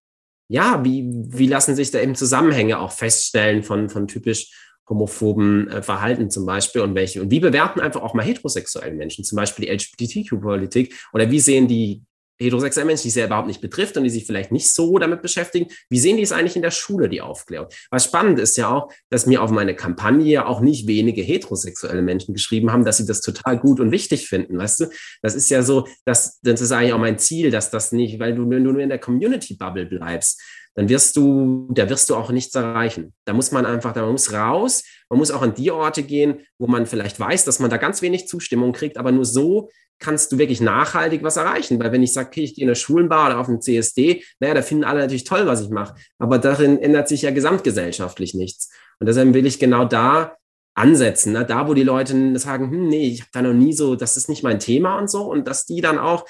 ja, 0.50 0.84
wie, 0.84 1.06
wie 1.08 1.48
lassen 1.48 1.76
sich 1.76 1.92
da 1.92 2.00
eben 2.00 2.16
Zusammenhänge 2.16 2.80
auch 2.80 2.92
feststellen 2.92 3.64
von, 3.64 3.88
von 3.88 4.08
typisch 4.08 4.52
homophoben 4.90 5.70
äh, 5.70 5.84
Verhalten 5.84 6.32
zum 6.32 6.46
Beispiel 6.48 6.82
und 6.82 6.96
welche. 6.96 7.22
Und 7.22 7.30
wie 7.30 7.40
bewerten 7.40 7.80
einfach 7.80 8.02
auch 8.02 8.16
mal 8.16 8.26
heterosexuelle 8.26 8.96
Menschen, 8.96 9.24
zum 9.24 9.36
Beispiel 9.36 9.66
die 9.66 9.72
LGBTQ-Politik 9.72 10.96
oder 11.14 11.30
wie 11.30 11.40
sehen 11.40 11.68
die 11.68 12.04
heterosexuelle 12.40 12.88
Menschen, 12.88 13.04
die 13.04 13.10
es 13.10 13.16
ja 13.16 13.26
überhaupt 13.26 13.48
nicht 13.48 13.62
betrifft 13.62 13.98
und 13.98 14.04
die 14.04 14.10
sich 14.10 14.26
vielleicht 14.26 14.52
nicht 14.52 14.74
so 14.74 14.98
damit 14.98 15.22
beschäftigen, 15.22 15.68
wie 15.90 16.00
sehen 16.00 16.18
die 16.18 16.24
es 16.24 16.32
eigentlich 16.32 16.56
in 16.56 16.62
der 16.62 16.72
Schule, 16.72 17.10
die 17.10 17.22
Aufklärung? 17.22 17.68
Was 17.92 18.06
spannend 18.06 18.40
ist 18.40 18.58
ja 18.58 18.70
auch, 18.70 18.92
dass 19.10 19.26
mir 19.26 19.42
auf 19.42 19.52
meine 19.52 19.76
Kampagne 19.76 20.46
auch 20.46 20.62
nicht 20.62 20.88
wenige 20.88 21.22
heterosexuelle 21.22 22.02
Menschen 22.02 22.34
geschrieben 22.34 22.72
haben, 22.72 22.86
dass 22.86 22.98
sie 22.98 23.06
das 23.06 23.22
total 23.22 23.60
gut 23.60 23.80
und 23.80 23.92
wichtig 23.92 24.28
finden, 24.28 24.58
weißt 24.58 24.82
du? 24.82 24.86
Das 25.22 25.36
ist 25.36 25.50
ja 25.50 25.62
so, 25.62 25.88
dass, 26.06 26.40
das 26.42 26.62
ist 26.62 26.72
eigentlich 26.72 26.94
auch 26.94 27.00
mein 27.00 27.20
Ziel, 27.20 27.52
dass 27.52 27.72
das 27.72 27.92
nicht, 27.92 28.20
weil 28.20 28.36
du, 28.36 28.50
wenn 28.50 28.64
du 28.64 28.72
nur 28.72 28.82
in 28.82 28.90
der 28.90 29.00
Community-Bubble 29.00 29.86
bleibst, 29.86 30.42
dann 30.76 30.88
wirst 30.88 31.18
du, 31.18 31.68
da 31.72 31.90
wirst 31.90 32.10
du 32.10 32.16
auch 32.16 32.32
nichts 32.32 32.56
erreichen. 32.56 33.14
Da 33.26 33.34
muss 33.34 33.52
man 33.52 33.66
einfach, 33.66 33.92
da 33.92 34.10
muss 34.10 34.32
raus, 34.32 34.84
man 35.10 35.20
muss 35.20 35.32
auch 35.32 35.42
an 35.42 35.54
die 35.54 35.72
Orte 35.72 36.04
gehen, 36.04 36.46
wo 36.58 36.68
man 36.68 36.86
vielleicht 36.86 37.20
weiß, 37.20 37.44
dass 37.44 37.60
man 37.60 37.70
da 37.70 37.78
ganz 37.78 38.02
wenig 38.02 38.28
Zustimmung 38.28 38.72
kriegt, 38.72 38.98
aber 38.98 39.12
nur 39.12 39.26
so 39.26 39.70
kannst 40.00 40.32
du 40.32 40.38
wirklich 40.38 40.62
nachhaltig 40.62 41.24
was 41.24 41.38
erreichen. 41.38 41.80
Weil 41.80 41.92
wenn 41.92 42.04
ich 42.04 42.14
sage, 42.14 42.30
okay, 42.30 42.44
ich 42.44 42.56
gehe 42.56 42.64
in 42.64 42.70
eine 42.70 42.76
Schulenbar 42.76 43.28
oder 43.28 43.40
auf 43.40 43.48
einen 43.48 43.62
CSD, 43.62 44.24
naja, 44.40 44.54
da 44.54 44.62
finden 44.62 44.84
alle 44.84 45.00
natürlich 45.00 45.26
toll, 45.26 45.46
was 45.46 45.62
ich 45.62 45.70
mache. 45.70 45.96
Aber 46.18 46.40
darin 46.40 46.80
ändert 46.80 47.08
sich 47.08 47.22
ja 47.24 47.32
gesamtgesellschaftlich 47.32 48.34
nichts. 48.34 48.70
Und 49.00 49.08
deshalb 49.08 49.34
will 49.34 49.46
ich 49.46 49.60
genau 49.60 49.86
da 49.86 50.36
ansetzen, 50.76 51.34
ne? 51.34 51.46
da 51.46 51.68
wo 51.68 51.74
die 51.74 51.84
Leute 51.84 52.40
sagen, 52.40 52.72
hm, 52.72 52.88
nee, 52.88 53.10
ich 53.10 53.22
habe 53.22 53.30
da 53.34 53.42
noch 53.42 53.54
nie 53.54 53.74
so, 53.74 53.96
das 53.96 54.16
ist 54.16 54.30
nicht 54.30 54.44
mein 54.44 54.60
Thema 54.60 54.98
und 54.98 55.10
so, 55.10 55.24
und 55.24 55.48
dass 55.48 55.66
die 55.66 55.82
dann 55.82 56.00
auch 56.00 56.26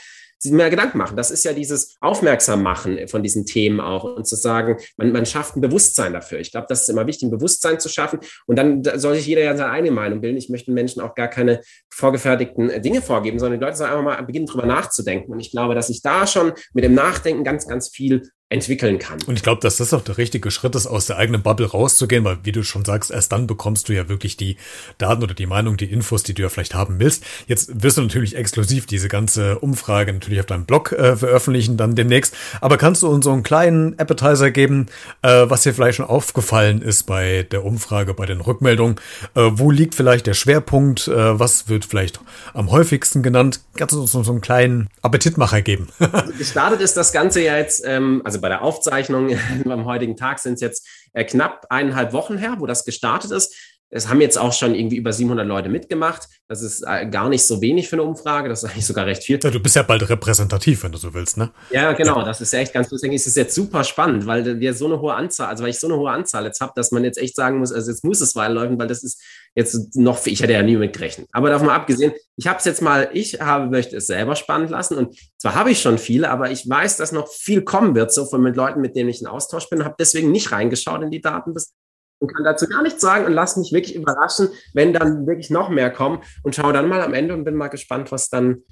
mehr 0.45 0.69
Gedanken 0.69 0.97
machen. 0.97 1.17
Das 1.17 1.31
ist 1.31 1.43
ja 1.43 1.53
dieses 1.53 1.97
Aufmerksam 1.99 2.63
machen 2.63 3.07
von 3.07 3.23
diesen 3.23 3.45
Themen 3.45 3.79
auch 3.81 4.03
und 4.03 4.25
zu 4.25 4.35
sagen, 4.35 4.77
man, 4.97 5.11
man 5.11 5.25
schafft 5.25 5.55
ein 5.55 5.61
Bewusstsein 5.61 6.13
dafür. 6.13 6.39
Ich 6.39 6.51
glaube, 6.51 6.67
das 6.69 6.83
ist 6.83 6.89
immer 6.89 7.07
wichtig, 7.07 7.27
ein 7.27 7.31
Bewusstsein 7.31 7.79
zu 7.79 7.89
schaffen. 7.89 8.19
Und 8.45 8.55
dann 8.55 8.83
soll 8.95 9.15
sich 9.15 9.27
jeder 9.27 9.43
ja 9.43 9.55
seine 9.55 9.71
eigene 9.71 9.91
Meinung 9.91 10.21
bilden. 10.21 10.37
Ich 10.37 10.49
möchte 10.49 10.71
Menschen 10.71 11.01
auch 11.01 11.15
gar 11.15 11.27
keine 11.27 11.61
vorgefertigten 11.89 12.69
äh, 12.69 12.81
Dinge 12.81 13.01
vorgeben, 13.01 13.39
sondern 13.39 13.59
die 13.59 13.65
Leute 13.65 13.77
sollen 13.77 13.91
einfach 13.91 14.03
mal 14.03 14.21
beginnen, 14.23 14.45
drüber 14.45 14.65
nachzudenken. 14.65 15.31
Und 15.31 15.39
ich 15.39 15.51
glaube, 15.51 15.75
dass 15.75 15.89
ich 15.89 16.01
da 16.01 16.25
schon 16.25 16.53
mit 16.73 16.83
dem 16.83 16.93
Nachdenken 16.93 17.43
ganz, 17.43 17.67
ganz 17.67 17.89
viel 17.89 18.29
entwickeln 18.49 18.97
kann. 18.97 19.19
Und 19.27 19.35
ich 19.35 19.43
glaube, 19.43 19.61
dass 19.61 19.77
das 19.77 19.93
auch 19.93 20.01
der 20.01 20.17
richtige 20.17 20.49
Schritt 20.49 20.73
ist, 20.73 20.87
aus 20.87 21.05
der 21.05 21.17
eigenen 21.17 21.43
Bubble 21.43 21.67
rauszugehen, 21.67 22.23
weil 22.23 22.39
wie 22.43 22.51
du 22.51 22.63
schon 22.63 22.83
sagst, 22.83 23.11
erst 23.11 23.31
dann 23.31 23.45
bekommst 23.45 23.89
du 23.89 23.93
ja 23.93 24.09
wirklich 24.09 24.37
die 24.37 24.57
Daten 24.97 25.21
oder 25.21 25.35
die 25.35 25.45
Meinung, 25.45 25.77
die 25.77 25.85
Infos, 25.85 26.23
die 26.23 26.33
du 26.33 26.41
ja 26.41 26.49
vielleicht 26.49 26.73
haben 26.73 26.99
willst. 26.99 27.23
Jetzt 27.45 27.83
wirst 27.83 27.97
du 27.97 28.01
natürlich 28.01 28.35
exklusiv 28.35 28.87
diese 28.87 29.07
ganze 29.07 29.59
Umfrage 29.59 30.11
natürlich 30.11 30.39
auf 30.39 30.47
deinem 30.47 30.65
Blog 30.65 30.91
äh, 30.93 31.15
veröffentlichen, 31.15 31.77
dann 31.77 31.93
demnächst. 31.93 32.35
Aber 32.59 32.77
kannst 32.77 33.03
du 33.03 33.07
uns 33.07 33.25
so 33.25 33.31
einen 33.31 33.43
kleinen 33.43 33.97
Appetizer 33.99 34.49
geben, 34.49 34.87
äh, 35.21 35.45
was 35.47 35.61
dir 35.61 35.73
vielleicht 35.75 35.97
schon 35.97 36.07
aufgefallen 36.07 36.81
ist 36.81 37.03
bei 37.03 37.43
der 37.51 37.63
Umfrage, 37.63 38.15
bei 38.15 38.25
den 38.25 38.41
Rückmeldungen? 38.41 38.95
Äh, 39.35 39.41
wo 39.53 39.69
liegt 39.69 39.93
vielleicht 39.93 40.25
der 40.25 40.33
Schwerpunkt? 40.33 41.07
Äh, 41.07 41.39
was 41.39 41.69
wird 41.69 41.85
vielleicht 41.85 42.19
am 42.55 42.71
häufigsten 42.71 43.21
genannt? 43.21 43.61
Kannst 43.75 43.93
du 43.93 44.01
uns 44.01 44.11
so 44.11 44.19
einen 44.19 44.41
kleinen 44.41 44.89
Appetitmacher 45.03 45.61
geben? 45.61 45.89
Gestartet 46.39 46.81
ist 46.81 46.97
das 46.97 47.11
Ganze 47.11 47.43
ja 47.43 47.55
jetzt, 47.55 47.83
ähm, 47.85 48.23
also 48.25 48.38
bei 48.41 48.49
der 48.49 48.61
Aufzeichnung 48.61 49.37
am 49.69 49.85
heutigen 49.85 50.15
Tag 50.15 50.39
sind 50.39 50.53
es 50.53 50.61
jetzt 50.61 50.87
äh, 51.13 51.23
knapp 51.23 51.65
eineinhalb 51.69 52.13
Wochen 52.13 52.37
her, 52.37 52.55
wo 52.59 52.65
das 52.65 52.85
gestartet 52.85 53.31
ist. 53.31 53.55
Es 53.91 54.07
haben 54.07 54.21
jetzt 54.21 54.37
auch 54.37 54.53
schon 54.53 54.75
irgendwie 54.75 54.97
über 54.97 55.11
700 55.11 55.47
Leute 55.47 55.67
mitgemacht. 55.67 56.27
Das 56.47 56.61
ist 56.61 56.83
äh, 56.85 57.07
gar 57.07 57.27
nicht 57.27 57.43
so 57.43 57.59
wenig 57.59 57.89
für 57.89 57.95
eine 57.95 58.03
Umfrage. 58.03 58.47
Das 58.47 58.63
ist 58.63 58.69
eigentlich 58.69 58.85
sogar 58.85 59.07
recht 59.07 59.23
viel. 59.23 59.39
Ja, 59.41 59.49
du 59.49 59.59
bist 59.59 59.75
ja 59.75 59.81
bald 59.81 60.07
repräsentativ, 60.07 60.83
wenn 60.83 60.91
du 60.91 60.99
so 60.99 61.15
willst, 61.15 61.37
ne? 61.37 61.51
Ja, 61.71 61.93
genau. 61.93 62.23
Das 62.23 62.39
ist 62.39 62.53
echt 62.53 62.71
ganz 62.71 62.91
lustig. 62.91 63.11
Es 63.13 63.25
ist 63.25 63.35
jetzt 63.35 63.55
super 63.55 63.83
spannend, 63.83 64.27
weil 64.27 64.59
wir 64.59 64.73
so 64.75 64.85
eine 64.85 65.01
hohe 65.01 65.15
Anzahl, 65.15 65.47
also 65.47 65.63
weil 65.63 65.71
ich 65.71 65.79
so 65.79 65.87
eine 65.87 65.97
hohe 65.97 66.11
Anzahl 66.11 66.45
jetzt 66.45 66.61
habe, 66.61 66.73
dass 66.75 66.91
man 66.91 67.03
jetzt 67.03 67.17
echt 67.17 67.35
sagen 67.35 67.57
muss, 67.57 67.71
also 67.71 67.89
jetzt 67.89 68.03
muss 68.03 68.21
es 68.21 68.35
weiterläufen, 68.35 68.77
weil 68.77 68.87
das 68.87 69.03
ist 69.03 69.23
jetzt 69.55 69.95
noch, 69.95 70.25
ich 70.25 70.41
hätte 70.41 70.53
ja 70.53 70.61
nie 70.61 70.77
mit 70.77 70.93
gerechnet. 70.93 71.27
Aber 71.31 71.49
davon 71.49 71.67
mal 71.67 71.75
abgesehen, 71.75 72.13
ich 72.37 72.47
habe 72.47 72.59
es 72.59 72.65
jetzt 72.65 72.81
mal, 72.81 73.09
ich 73.13 73.39
habe, 73.41 73.67
möchte 73.67 73.97
es 73.97 74.07
selber 74.07 74.35
spannend 74.35 74.69
lassen. 74.69 74.97
Und 74.97 75.17
zwar 75.37 75.55
habe 75.55 75.71
ich 75.71 75.81
schon 75.81 75.97
viele, 75.97 76.29
aber 76.29 76.51
ich 76.51 76.69
weiß, 76.69 76.97
dass 76.97 77.11
noch 77.11 77.27
viel 77.27 77.63
kommen 77.63 77.95
wird, 77.95 78.13
so 78.13 78.25
von 78.25 78.41
mit 78.41 78.55
Leuten, 78.55 78.81
mit 78.81 78.95
denen 78.95 79.09
ich 79.09 79.21
in 79.21 79.27
Austausch 79.27 79.69
bin, 79.69 79.83
habe 79.83 79.95
deswegen 79.99 80.31
nicht 80.31 80.51
reingeschaut 80.51 81.01
in 81.01 81.11
die 81.11 81.21
Daten 81.21 81.53
bis 81.53 81.73
und 82.19 82.33
kann 82.33 82.43
dazu 82.43 82.67
gar 82.67 82.83
nichts 82.83 83.01
sagen 83.01 83.25
und 83.25 83.31
lass 83.31 83.55
mich 83.55 83.71
wirklich 83.71 83.95
überraschen, 83.95 84.49
wenn 84.73 84.93
dann 84.93 85.25
wirklich 85.25 85.49
noch 85.49 85.69
mehr 85.69 85.89
kommen. 85.89 86.21
Und 86.43 86.53
schaue 86.53 86.73
dann 86.73 86.89
mal 86.89 87.01
am 87.01 87.13
Ende 87.13 87.33
und 87.33 87.45
bin 87.45 87.55
mal 87.55 87.69
gespannt, 87.69 88.11
was 88.11 88.29
dann 88.29 88.63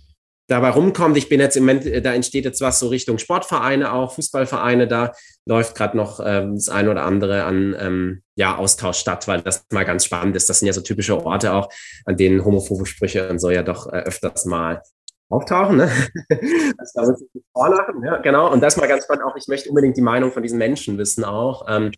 dabei 0.48 0.70
rumkommt. 0.70 1.18
Ich 1.18 1.30
bin 1.30 1.40
jetzt 1.40 1.58
im 1.58 1.64
Moment, 1.64 1.86
äh, 1.86 2.02
da 2.02 2.14
entsteht 2.14 2.46
jetzt 2.46 2.62
was 2.62 2.80
so 2.80 2.88
Richtung 2.88 3.18
Sportvereine 3.18 3.94
auch, 3.94 4.14
Fußballvereine, 4.14 4.88
da 4.88 5.12
läuft 5.46 5.76
gerade 5.76 5.96
noch 5.96 6.20
ähm, 6.24 6.56
das 6.56 6.70
eine 6.70 6.90
oder 6.90 7.04
andere 7.04 7.44
an 7.44 7.76
ähm, 7.80 8.22
ja, 8.36 8.58
Austausch 8.58 8.98
statt, 8.98 9.28
weil 9.28 9.42
das 9.42 9.66
mal 9.72 9.86
ganz 9.86 10.06
spannend 10.06 10.36
ist. 10.36 10.50
Das 10.50 10.60
sind 10.60 10.68
ja 10.68 10.74
so 10.74 10.82
typische 10.82 11.24
Orte 11.24 11.54
auch, 11.54 11.70
an 12.06 12.18
denen 12.18 12.44
homophobe 12.44 12.86
Sprüche 12.86 13.30
und 13.30 13.40
so 13.40 13.50
ja 13.50 13.64
doch 13.64 13.88
äh, 13.88 14.04
öfters 14.04 14.46
mal 14.46 14.82
auftauchen. 15.30 15.78
Ne? 15.78 15.92
das 16.78 16.94
da 16.94 17.02
muss 17.02 17.22
ich 17.22 17.44
vorlachen, 17.54 18.04
ja, 18.04 18.18
genau. 18.18 18.52
Und 18.52 18.62
das 18.62 18.78
mal 18.78 18.88
ganz 18.88 19.04
spannend 19.04 19.26
auch, 19.26 19.36
ich 19.36 19.48
möchte 19.48 19.70
unbedingt 19.70 19.98
die 19.98 20.02
Meinung 20.02 20.32
von 20.32 20.44
diesen 20.44 20.58
Menschen 20.58 20.98
wissen 20.98 21.26
auch. 21.26 21.66
Ähm, 21.68 21.92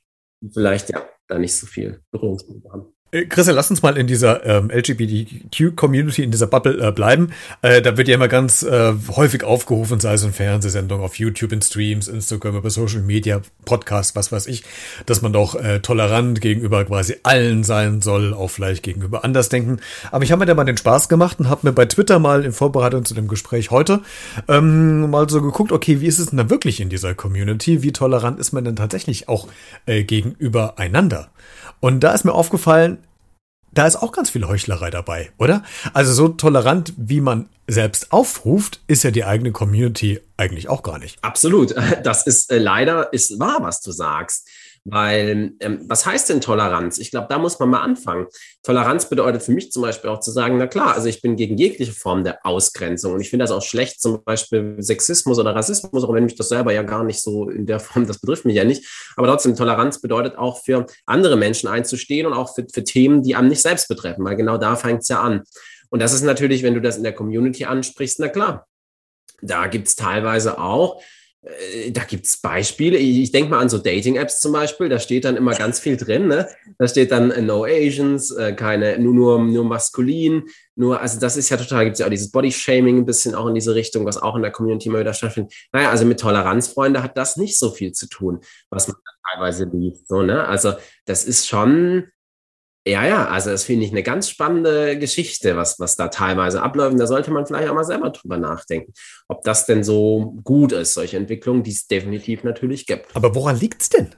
vielleicht 0.54 0.90
ja 0.90 1.04
da 1.28 1.38
nicht 1.38 1.56
so 1.56 1.68
viel 1.68 2.02
Berührungspunkte 2.12 2.70
haben. 2.72 2.94
Äh, 3.12 3.26
Christian, 3.26 3.56
lass 3.56 3.70
uns 3.70 3.82
mal 3.82 3.98
in 3.98 4.08
dieser 4.08 4.46
ähm, 4.46 4.70
LGBTQ-Community, 4.70 6.24
in 6.24 6.32
dieser 6.32 6.48
Bubble 6.48 6.80
äh, 6.80 6.92
bleiben. 6.92 7.32
Äh, 7.62 7.82
da 7.82 7.98
wird 7.98 8.08
ja 8.08 8.16
immer 8.16 8.28
ganz 8.28 8.64
äh, 8.64 8.94
häufig 9.16 9.44
aufgerufen, 9.44 10.00
sei 10.00 10.14
es 10.14 10.24
in 10.24 10.34
Fernsehsendungen, 10.34 11.04
auf 11.04 11.18
YouTube, 11.18 11.52
in 11.52 11.62
Streams, 11.62 12.08
Instagram, 12.08 12.58
über 12.58 12.70
Social 12.70 13.02
Media, 13.02 13.42
Podcasts, 13.66 14.16
was 14.16 14.32
weiß 14.32 14.48
ich, 14.48 14.64
dass 15.06 15.22
man 15.22 15.34
doch 15.34 15.56
äh, 15.56 15.80
tolerant 15.80 16.42
gegenüber 16.42 16.86
quasi 16.86 17.16
allen 17.24 17.64
sein 17.64 18.02
soll, 18.02 18.34
auch 18.34 18.50
vielleicht 18.50 18.84
gegenüber 18.84 19.24
Andersdenken. 19.24 19.80
Aber 20.12 20.24
ich 20.24 20.32
habe 20.32 20.42
mir 20.42 20.46
da 20.46 20.54
mal 20.54 20.66
den 20.66 20.78
Spaß 20.78 21.10
gemacht 21.10 21.40
und 21.40 21.50
habe 21.50 21.68
mir 21.68 21.74
bei 21.74 21.86
Twitter 21.86 22.20
mal 22.20 22.46
in 22.46 22.52
Vorbereitung 22.52 23.06
zu 23.06 23.14
dem 23.16 23.28
Gespräch 23.28 23.72
heute 23.72 24.02
ähm, 24.48 25.10
mal 25.10 25.28
so 25.30 25.42
geguckt, 25.42 25.72
okay, 25.72 26.02
wie 26.02 26.08
ist 26.08 26.20
es 26.20 26.28
denn 26.28 26.38
da 26.38 26.50
wirklich 26.50 26.80
in 26.80 26.90
dieser 26.90 27.16
Community? 27.16 27.82
Wie 27.82 27.92
tolerant 27.92 28.40
ist 28.40 28.52
man 28.52 28.64
denn 28.66 28.76
tatsächlich 28.76 29.28
auch 29.28 29.48
äh, 29.86 30.04
gegenüber 30.04 30.78
einander? 30.78 31.30
Und 31.80 32.02
da 32.02 32.14
ist 32.14 32.26
mir 32.26 32.34
aufgefallen, 32.34 33.00
da 33.72 33.86
ist 33.86 33.98
auch 33.98 34.12
ganz 34.12 34.32
viel 34.32 34.48
Heuchlerei 34.48 34.90
dabei, 34.90 35.32
oder? 35.38 35.64
Also 35.94 36.14
so 36.14 36.30
tolerant, 36.30 36.94
wie 36.98 37.22
man 37.22 37.50
selbst 37.68 38.12
aufruft, 38.12 38.82
ist 38.88 39.04
ja 39.04 39.12
die 39.12 39.26
eigene 39.26 39.52
Community 39.52 40.20
eigentlich 40.38 40.70
auch 40.70 40.82
gar 40.82 40.98
nicht. 40.98 41.24
Absolut. 41.24 41.76
Das 42.04 42.26
ist 42.26 42.52
äh, 42.52 42.58
leider 42.58 43.14
ist 43.14 43.40
wahr, 43.40 43.60
was 43.62 43.82
du 43.82 43.92
sagst. 43.92 44.48
Weil, 44.92 45.54
ähm, 45.60 45.82
was 45.88 46.06
heißt 46.06 46.30
denn 46.30 46.42
Toleranz? 46.42 46.98
Ich 46.98 47.12
glaube, 47.12 47.28
da 47.30 47.38
muss 47.38 47.60
man 47.60 47.70
mal 47.70 47.82
anfangen. 47.82 48.28
Toleranz 48.64 49.08
bedeutet 49.08 49.44
für 49.44 49.52
mich 49.52 49.72
zum 49.72 49.84
Beispiel 49.84 50.10
auch 50.10 50.20
zu 50.20 50.32
sagen, 50.32 50.58
na 50.58 50.68
klar, 50.68 50.96
also 50.96 51.08
ich 51.08 51.22
bin 51.22 51.36
gegen 51.36 51.58
jegliche 51.58 51.92
Form 51.92 52.24
der 52.24 52.46
Ausgrenzung. 52.46 53.14
Und 53.14 53.22
ich 53.22 53.30
finde 53.30 53.44
das 53.44 53.52
auch 53.52 53.62
schlecht, 53.62 54.02
zum 54.02 54.24
Beispiel 54.24 54.78
Sexismus 54.80 55.38
oder 55.38 55.56
Rassismus, 55.56 56.04
auch 56.04 56.14
wenn 56.14 56.24
mich 56.24 56.36
das 56.36 56.50
selber 56.50 56.74
ja 56.74 56.82
gar 56.82 57.04
nicht 57.04 57.22
so 57.22 57.50
in 57.50 57.66
der 57.66 57.80
Form, 57.80 58.08
das 58.08 58.20
betrifft 58.20 58.46
mich 58.46 58.56
ja 58.56 58.64
nicht. 58.64 58.86
Aber 59.16 59.28
trotzdem, 59.28 59.56
Toleranz 59.56 60.02
bedeutet 60.02 60.38
auch 60.38 60.64
für 60.64 60.86
andere 61.06 61.36
Menschen 61.36 61.70
einzustehen 61.70 62.26
und 62.26 62.34
auch 62.34 62.56
für, 62.56 62.66
für 62.72 62.84
Themen, 62.84 63.22
die 63.22 63.36
einem 63.36 63.50
nicht 63.50 63.62
selbst 63.62 63.88
betreffen, 63.88 64.26
weil 64.26 64.36
genau 64.36 64.58
da 64.58 64.76
fängt 64.76 65.04
es 65.04 65.10
ja 65.10 65.22
an. 65.22 65.44
Und 65.90 66.02
das 66.02 66.14
ist 66.14 66.24
natürlich, 66.24 66.64
wenn 66.64 66.74
du 66.74 66.82
das 66.82 66.98
in 66.98 67.04
der 67.04 67.14
Community 67.14 67.66
ansprichst, 67.66 68.20
na 68.20 68.28
klar, 68.28 68.68
da 69.42 69.68
gibt 69.68 69.88
es 69.88 69.96
teilweise 69.96 70.60
auch 70.60 71.02
da 71.92 72.04
gibt 72.04 72.26
es 72.26 72.42
Beispiele. 72.42 72.98
Ich, 72.98 73.20
ich 73.20 73.32
denke 73.32 73.52
mal 73.52 73.60
an 73.60 73.70
so 73.70 73.78
Dating-Apps 73.78 74.42
zum 74.42 74.52
Beispiel. 74.52 74.90
Da 74.90 75.00
steht 75.00 75.24
dann 75.24 75.38
immer 75.38 75.56
ganz 75.56 75.80
viel 75.80 75.96
drin. 75.96 76.28
Ne? 76.28 76.50
Da 76.78 76.88
steht 76.88 77.12
dann 77.12 77.32
äh, 77.32 77.42
No 77.42 77.64
Asians, 77.64 78.32
äh, 78.32 78.54
keine, 78.54 79.00
nur, 79.00 79.14
nur, 79.14 79.40
nur 79.40 79.64
maskulin. 79.64 80.44
Nur, 80.76 81.00
also 81.00 81.20
das 81.20 81.38
ist 81.38 81.50
ja 81.50 81.56
total, 81.56 81.86
gibt 81.86 81.94
es 81.94 82.00
ja 82.00 82.08
auch 82.08 82.10
dieses 82.10 82.32
Body-Shaming 82.32 82.98
ein 82.98 83.06
bisschen 83.06 83.36
auch 83.36 83.48
in 83.48 83.56
diese 83.56 83.74
Richtung, 83.74 84.06
was 84.06 84.18
auch 84.18 84.36
in 84.36 84.42
der 84.42 84.52
Community 84.52 84.90
mal 84.90 85.00
wieder 85.00 85.14
stattfindet. 85.14 85.54
Naja, 85.72 85.90
also 85.90 86.06
mit 86.06 86.20
Toleranzfreunde 86.20 87.02
hat 87.02 87.18
das 87.18 87.38
nicht 87.38 87.58
so 87.58 87.72
viel 87.72 87.94
zu 87.94 88.08
tun, 88.10 88.42
was 88.70 88.90
man 88.90 88.98
teilweise 89.32 89.66
liest. 89.72 90.08
So, 90.10 90.22
ne? 90.22 90.46
Also 90.46 90.74
das 91.06 91.24
ist 91.24 91.48
schon 91.48 92.08
ja, 92.90 93.06
ja, 93.06 93.28
also 93.28 93.52
das 93.52 93.64
finde 93.64 93.86
ich 93.86 93.92
eine 93.92 94.04
ganz 94.04 94.30
spannende 94.30 94.98
Geschichte, 94.98 95.56
was, 95.56 95.80
was 95.80 95.96
da 95.96 96.08
teilweise 96.08 96.62
abläuft. 96.62 96.94
Und 96.94 97.00
da 97.00 97.08
sollte 97.08 97.32
man 97.32 97.46
vielleicht 97.46 97.70
auch 97.70 97.76
mal 97.76 97.84
selber 97.84 98.10
drüber 98.10 98.38
nachdenken, 98.38 98.94
ob 99.28 99.44
das 99.44 99.66
denn 99.66 99.84
so 99.84 100.40
gut 100.44 100.72
ist, 100.72 100.94
solche 100.94 101.18
Entwicklungen, 101.18 101.64
die 101.64 101.72
es 101.72 101.88
definitiv 101.88 102.44
natürlich 102.44 102.86
gibt. 102.86 103.16
Aber 103.16 103.36
woran 103.36 103.60
liegt 103.60 103.82
es 103.82 103.90
denn? 103.90 104.10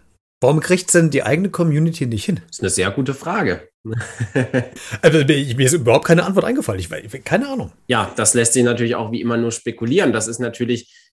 Warum 0.44 0.60
kriegt 0.60 0.88
es 0.88 0.94
denn 0.94 1.12
die 1.12 1.22
eigene 1.22 1.50
Community 1.50 2.08
nicht 2.08 2.26
hin? 2.26 2.40
Das 2.48 2.58
ist 2.58 2.62
eine 2.62 2.70
sehr 2.72 2.90
gute 2.90 3.14
Frage. 3.14 3.70
also, 5.02 5.20
mir 5.24 5.60
ist 5.60 5.74
überhaupt 5.74 6.06
keine 6.06 6.24
Antwort 6.24 6.46
eingefallen. 6.46 6.80
Ich, 6.80 7.24
keine 7.24 7.48
Ahnung. 7.48 7.72
Ja, 7.88 8.12
das 8.16 8.34
lässt 8.34 8.54
sich 8.54 8.64
natürlich 8.64 8.96
auch 8.96 9.12
wie 9.12 9.22
immer 9.22 9.38
nur 9.38 9.52
spekulieren. 9.52 10.14
Das 10.14 10.28
ist 10.28 10.40
natürlich 10.40 11.11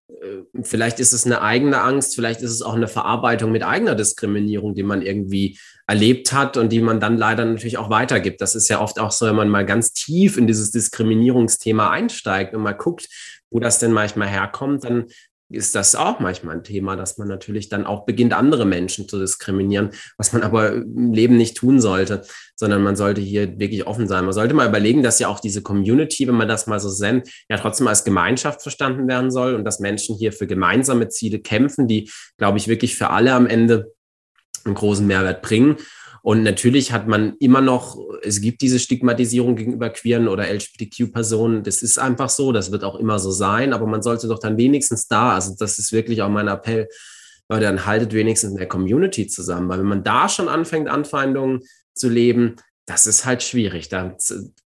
vielleicht 0.63 1.01
ist 1.01 1.13
es 1.13 1.27
eine 1.27 1.43
eigene 1.43 1.81
Angst, 1.83 2.15
vielleicht 2.15 2.41
ist 2.41 2.53
es 2.53 2.63
auch 2.63 2.75
eine 2.75 2.89
Verarbeitung 2.89 3.53
mit 3.53 3.63
eigener 3.63 3.95
Diskriminierung, 3.95 4.75
die 4.75 4.83
man 4.83 5.03
irgendwie 5.03 5.59
erlebt 5.87 6.33
hat 6.33 6.57
und 6.57 6.71
die 6.71 6.81
man 6.81 7.01
dann 7.01 7.17
leider 7.17 7.45
natürlich 7.45 7.79
auch 7.79 7.91
weitergibt. 7.91 8.41
Das 8.41 8.55
ist 8.55 8.69
ja 8.69 8.81
oft 8.81 8.99
auch 8.99 9.13
so, 9.13 9.27
wenn 9.27 9.37
man 9.37 9.49
mal 9.49 9.67
ganz 9.67 9.93
tief 9.93 10.37
in 10.37 10.47
dieses 10.47 10.71
Diskriminierungsthema 10.71 11.91
einsteigt 11.91 12.55
und 12.55 12.63
mal 12.63 12.73
guckt, 12.73 13.09
wo 13.51 13.61
das 13.61 13.79
denn 13.79 13.93
manchmal 13.93 14.29
herkommt, 14.29 14.85
dann 14.85 15.07
ist 15.51 15.75
das 15.75 15.95
auch 15.95 16.21
manchmal 16.21 16.57
ein 16.57 16.65
Thema, 16.65 16.97
dass 16.97 17.17
man 17.17 17.29
natürlich 17.29 17.69
dann 17.69 17.87
auch 17.87 18.05
beginnt, 18.05 18.35
andere 18.35 18.67
Menschen 18.67 19.09
zu 19.09 19.19
diskriminieren, 19.19 19.91
was 20.17 20.33
man 20.33 20.43
aber 20.45 20.73
im 20.73 21.13
Leben 21.13 21.37
nicht 21.37 21.57
tun 21.57 21.81
sollte, 21.81 22.23
sondern 22.55 22.83
man 22.83 22.97
sollte 22.97 23.21
hier 23.21 23.59
wirklich 23.59 23.87
offen 23.87 24.09
sein. 24.09 24.25
Man 24.25 24.35
sollte 24.35 24.55
mal 24.55 24.69
überlegen, 24.69 25.03
dass 25.03 25.19
ja 25.19 25.29
auch 25.29 25.41
diese 25.41 25.63
Community, 25.63 26.29
wenn 26.29 26.35
man 26.35 26.49
das 26.49 26.67
mal 26.67 26.81
so 26.81 26.91
nennt, 27.03 27.29
ja 27.49 27.57
trotzdem 27.57 27.89
als 27.89 28.05
Gemeinschaft 28.05 28.63
verstanden 28.63 29.09
werden 29.09 29.31
soll 29.31 29.55
und 29.55 29.65
dass 29.65 29.81
Menschen 29.81 30.17
hier 30.17 30.33
für 30.33 30.47
gemeinsame 30.47 31.09
Ziele 31.09 31.39
kämpfen, 31.39 31.89
die, 31.89 32.11
glaube 32.37 32.59
ich, 32.59 32.69
wirklich 32.69 32.97
für 32.97 33.11
alle 33.11 33.33
am 33.33 33.47
Ende 33.47 33.93
einen 34.65 34.75
großen 34.75 35.07
Mehrwert 35.07 35.43
bringen. 35.43 35.77
Und 36.23 36.43
natürlich 36.43 36.93
hat 36.93 37.09
man 37.09 37.37
immer 37.39 37.61
noch, 37.61 37.99
es 38.23 38.41
gibt 38.41 38.61
diese 38.63 38.79
Stigmatisierung 38.79 39.57
gegenüber 39.57 39.91
queeren 39.91 40.29
oder 40.29 40.53
LGBTQ-Personen. 40.53 41.63
Das 41.63 41.83
ist 41.83 41.99
einfach 41.99 42.29
so, 42.29 42.53
das 42.53 42.73
wird 42.73 42.85
auch 42.85 42.97
immer 42.97 43.19
so 43.19 43.31
sein, 43.31 43.73
aber 43.73 43.87
man 43.87 44.03
sollte 44.03 44.29
doch 44.29 44.39
dann 44.39 44.57
wenigstens 44.57 45.09
da, 45.09 45.35
also 45.35 45.55
das 45.59 45.79
ist 45.79 45.93
wirklich 45.93 46.23
auch 46.23 46.29
mein 46.29 46.49
Appell, 46.49 46.89
Leute, 47.49 47.65
dann 47.65 47.87
haltet 47.87 48.13
wenigstens 48.13 48.51
in 48.51 48.59
der 48.59 48.69
Community 48.69 49.27
zusammen, 49.27 49.69
weil 49.69 49.79
wenn 49.79 49.87
man 49.87 50.05
da 50.05 50.29
schon 50.29 50.49
anfängt, 50.49 50.89
Anfeindungen 50.89 51.61
zu 51.95 52.09
leben, 52.09 52.57
das 52.89 53.07
ist 53.07 53.25
halt 53.25 53.43
schwierig. 53.43 53.89
Da 53.89 54.17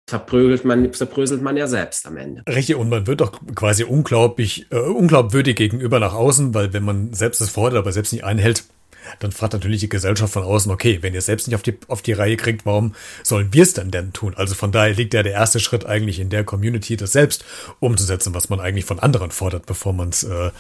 zerbröselt 0.07 0.65
man, 0.65 0.93
zerbröselt 0.93 1.43
man 1.43 1.57
ja 1.57 1.67
selbst 1.67 2.07
am 2.07 2.17
Ende. 2.17 2.43
Richtig, 2.49 2.77
und 2.77 2.88
man 2.88 3.07
wird 3.07 3.21
doch 3.21 3.41
quasi 3.55 3.85
unglaublich, 3.85 4.67
äh, 4.71 4.79
unglaubwürdig 4.79 5.57
gegenüber 5.57 5.99
nach 5.99 6.15
außen, 6.15 6.55
weil 6.55 6.73
wenn 6.73 6.85
man 6.85 7.12
selbst 7.12 7.41
das 7.41 7.51
fordert, 7.51 7.79
aber 7.79 7.93
selbst 7.93 8.12
nicht 8.12 8.25
einhält, 8.25 8.65
dann 9.19 9.33
fragt 9.33 9.53
natürlich 9.53 9.81
die 9.81 9.88
Gesellschaft 9.88 10.33
von 10.33 10.43
außen, 10.43 10.71
okay, 10.71 10.99
wenn 11.01 11.12
ihr 11.12 11.19
es 11.19 11.27
selbst 11.27 11.47
nicht 11.47 11.55
auf 11.55 11.62
die, 11.62 11.77
auf 11.88 12.03
die 12.03 12.12
Reihe 12.12 12.37
kriegt, 12.37 12.67
warum 12.67 12.95
sollen 13.23 13.53
wir 13.53 13.62
es 13.62 13.75
denn 13.75 13.91
denn 13.91 14.12
tun? 14.12 14.35
Also 14.37 14.55
von 14.55 14.73
daher 14.73 14.95
liegt 14.95 15.15
ja 15.15 15.23
der 15.23 15.33
erste 15.33 15.61
Schritt 15.61 15.87
eigentlich 15.87 16.21
in 16.21 16.31
der 16.31 16.45
Community, 16.45 16.97
das 16.97 17.12
selbst 17.12 17.45
umzusetzen, 17.81 18.35
was 18.35 18.49
man 18.49 18.61
eigentlich 18.61 18.85
von 18.85 18.99
anderen 18.99 19.31
fordert, 19.31 19.67
bevor 19.67 19.93
man 19.93 20.11
es 20.11 20.25
äh, 20.25 20.47
äh, 20.47 20.51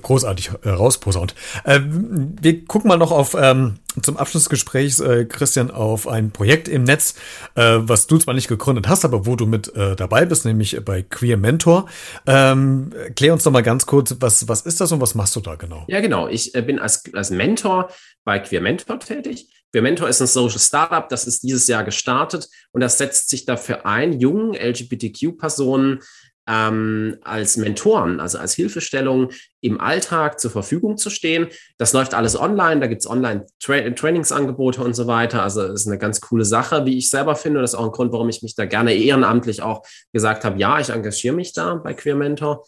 großartig 0.00 0.50
äh, 0.62 0.70
rausposaunt. 0.70 1.34
Äh, 1.64 1.80
wir 1.84 2.64
gucken 2.64 2.88
mal 2.88 2.96
noch 2.96 3.12
auf 3.12 3.36
ähm, 3.38 3.78
zum 4.02 4.16
Abschluss 4.16 4.44
des 4.44 4.50
Gesprächs, 4.50 4.98
äh, 5.00 5.24
Christian, 5.24 5.70
auf 5.70 6.08
ein 6.08 6.30
Projekt 6.30 6.68
im 6.68 6.84
Netz, 6.84 7.14
äh, 7.54 7.78
was 7.78 8.06
du 8.06 8.18
zwar 8.18 8.34
nicht 8.34 8.48
gegründet 8.48 8.88
hast, 8.88 9.04
aber 9.04 9.26
wo 9.26 9.36
du 9.36 9.46
mit 9.46 9.74
äh, 9.74 9.96
dabei 9.96 10.24
bist, 10.24 10.44
nämlich 10.44 10.78
bei 10.84 11.02
Queer 11.02 11.36
Mentor. 11.36 11.86
Ähm, 12.26 12.90
klär 13.16 13.32
uns 13.32 13.44
doch 13.44 13.52
mal 13.52 13.62
ganz 13.62 13.86
kurz, 13.86 14.16
was, 14.20 14.48
was 14.48 14.62
ist 14.62 14.80
das 14.80 14.92
und 14.92 15.00
was 15.00 15.14
machst 15.14 15.36
du 15.36 15.40
da 15.40 15.54
genau? 15.54 15.84
Ja, 15.88 16.00
genau. 16.00 16.28
Ich 16.28 16.54
äh, 16.54 16.62
bin 16.62 16.78
als, 16.78 17.02
als 17.14 17.30
Mentor 17.30 17.90
bei 18.24 18.38
Queer 18.38 18.60
Mentor 18.60 18.98
tätig. 19.00 19.48
Queer 19.74 19.82
Mentor 19.82 20.08
ist 20.08 20.20
ein 20.20 20.28
Social 20.28 20.60
Startup, 20.60 21.08
das 21.08 21.26
ist 21.26 21.42
dieses 21.42 21.66
Jahr 21.66 21.82
gestartet 21.82 22.48
und 22.70 22.80
das 22.80 22.96
setzt 22.96 23.28
sich 23.28 23.44
dafür 23.44 23.86
ein, 23.86 24.20
jungen 24.20 24.54
LGBTQ-Personen 24.54 26.00
ähm, 26.46 27.16
als 27.22 27.56
Mentoren, 27.56 28.20
also 28.20 28.38
als 28.38 28.54
Hilfestellung 28.54 29.30
im 29.60 29.80
Alltag 29.80 30.38
zur 30.40 30.50
Verfügung 30.50 30.96
zu 30.96 31.10
stehen. 31.10 31.48
Das 31.78 31.92
läuft 31.92 32.14
alles 32.14 32.38
online, 32.38 32.80
da 32.80 32.86
gibt 32.86 33.00
es 33.00 33.10
Online-Trainingsangebote 33.10 34.82
und 34.82 34.94
so 34.94 35.06
weiter. 35.06 35.42
Also 35.42 35.62
ist 35.62 35.86
eine 35.86 35.98
ganz 35.98 36.20
coole 36.20 36.44
Sache, 36.44 36.84
wie 36.84 36.98
ich 36.98 37.08
selber 37.08 37.34
finde. 37.34 37.60
Das 37.60 37.72
ist 37.72 37.78
auch 37.78 37.86
ein 37.86 37.92
Grund, 37.92 38.12
warum 38.12 38.28
ich 38.28 38.42
mich 38.42 38.54
da 38.54 38.66
gerne 38.66 38.94
ehrenamtlich 38.94 39.62
auch 39.62 39.86
gesagt 40.12 40.44
habe, 40.44 40.58
ja, 40.58 40.78
ich 40.78 40.90
engagiere 40.90 41.34
mich 41.34 41.52
da 41.52 41.76
bei 41.76 41.94
Queer 41.94 42.16
Mentor. 42.16 42.64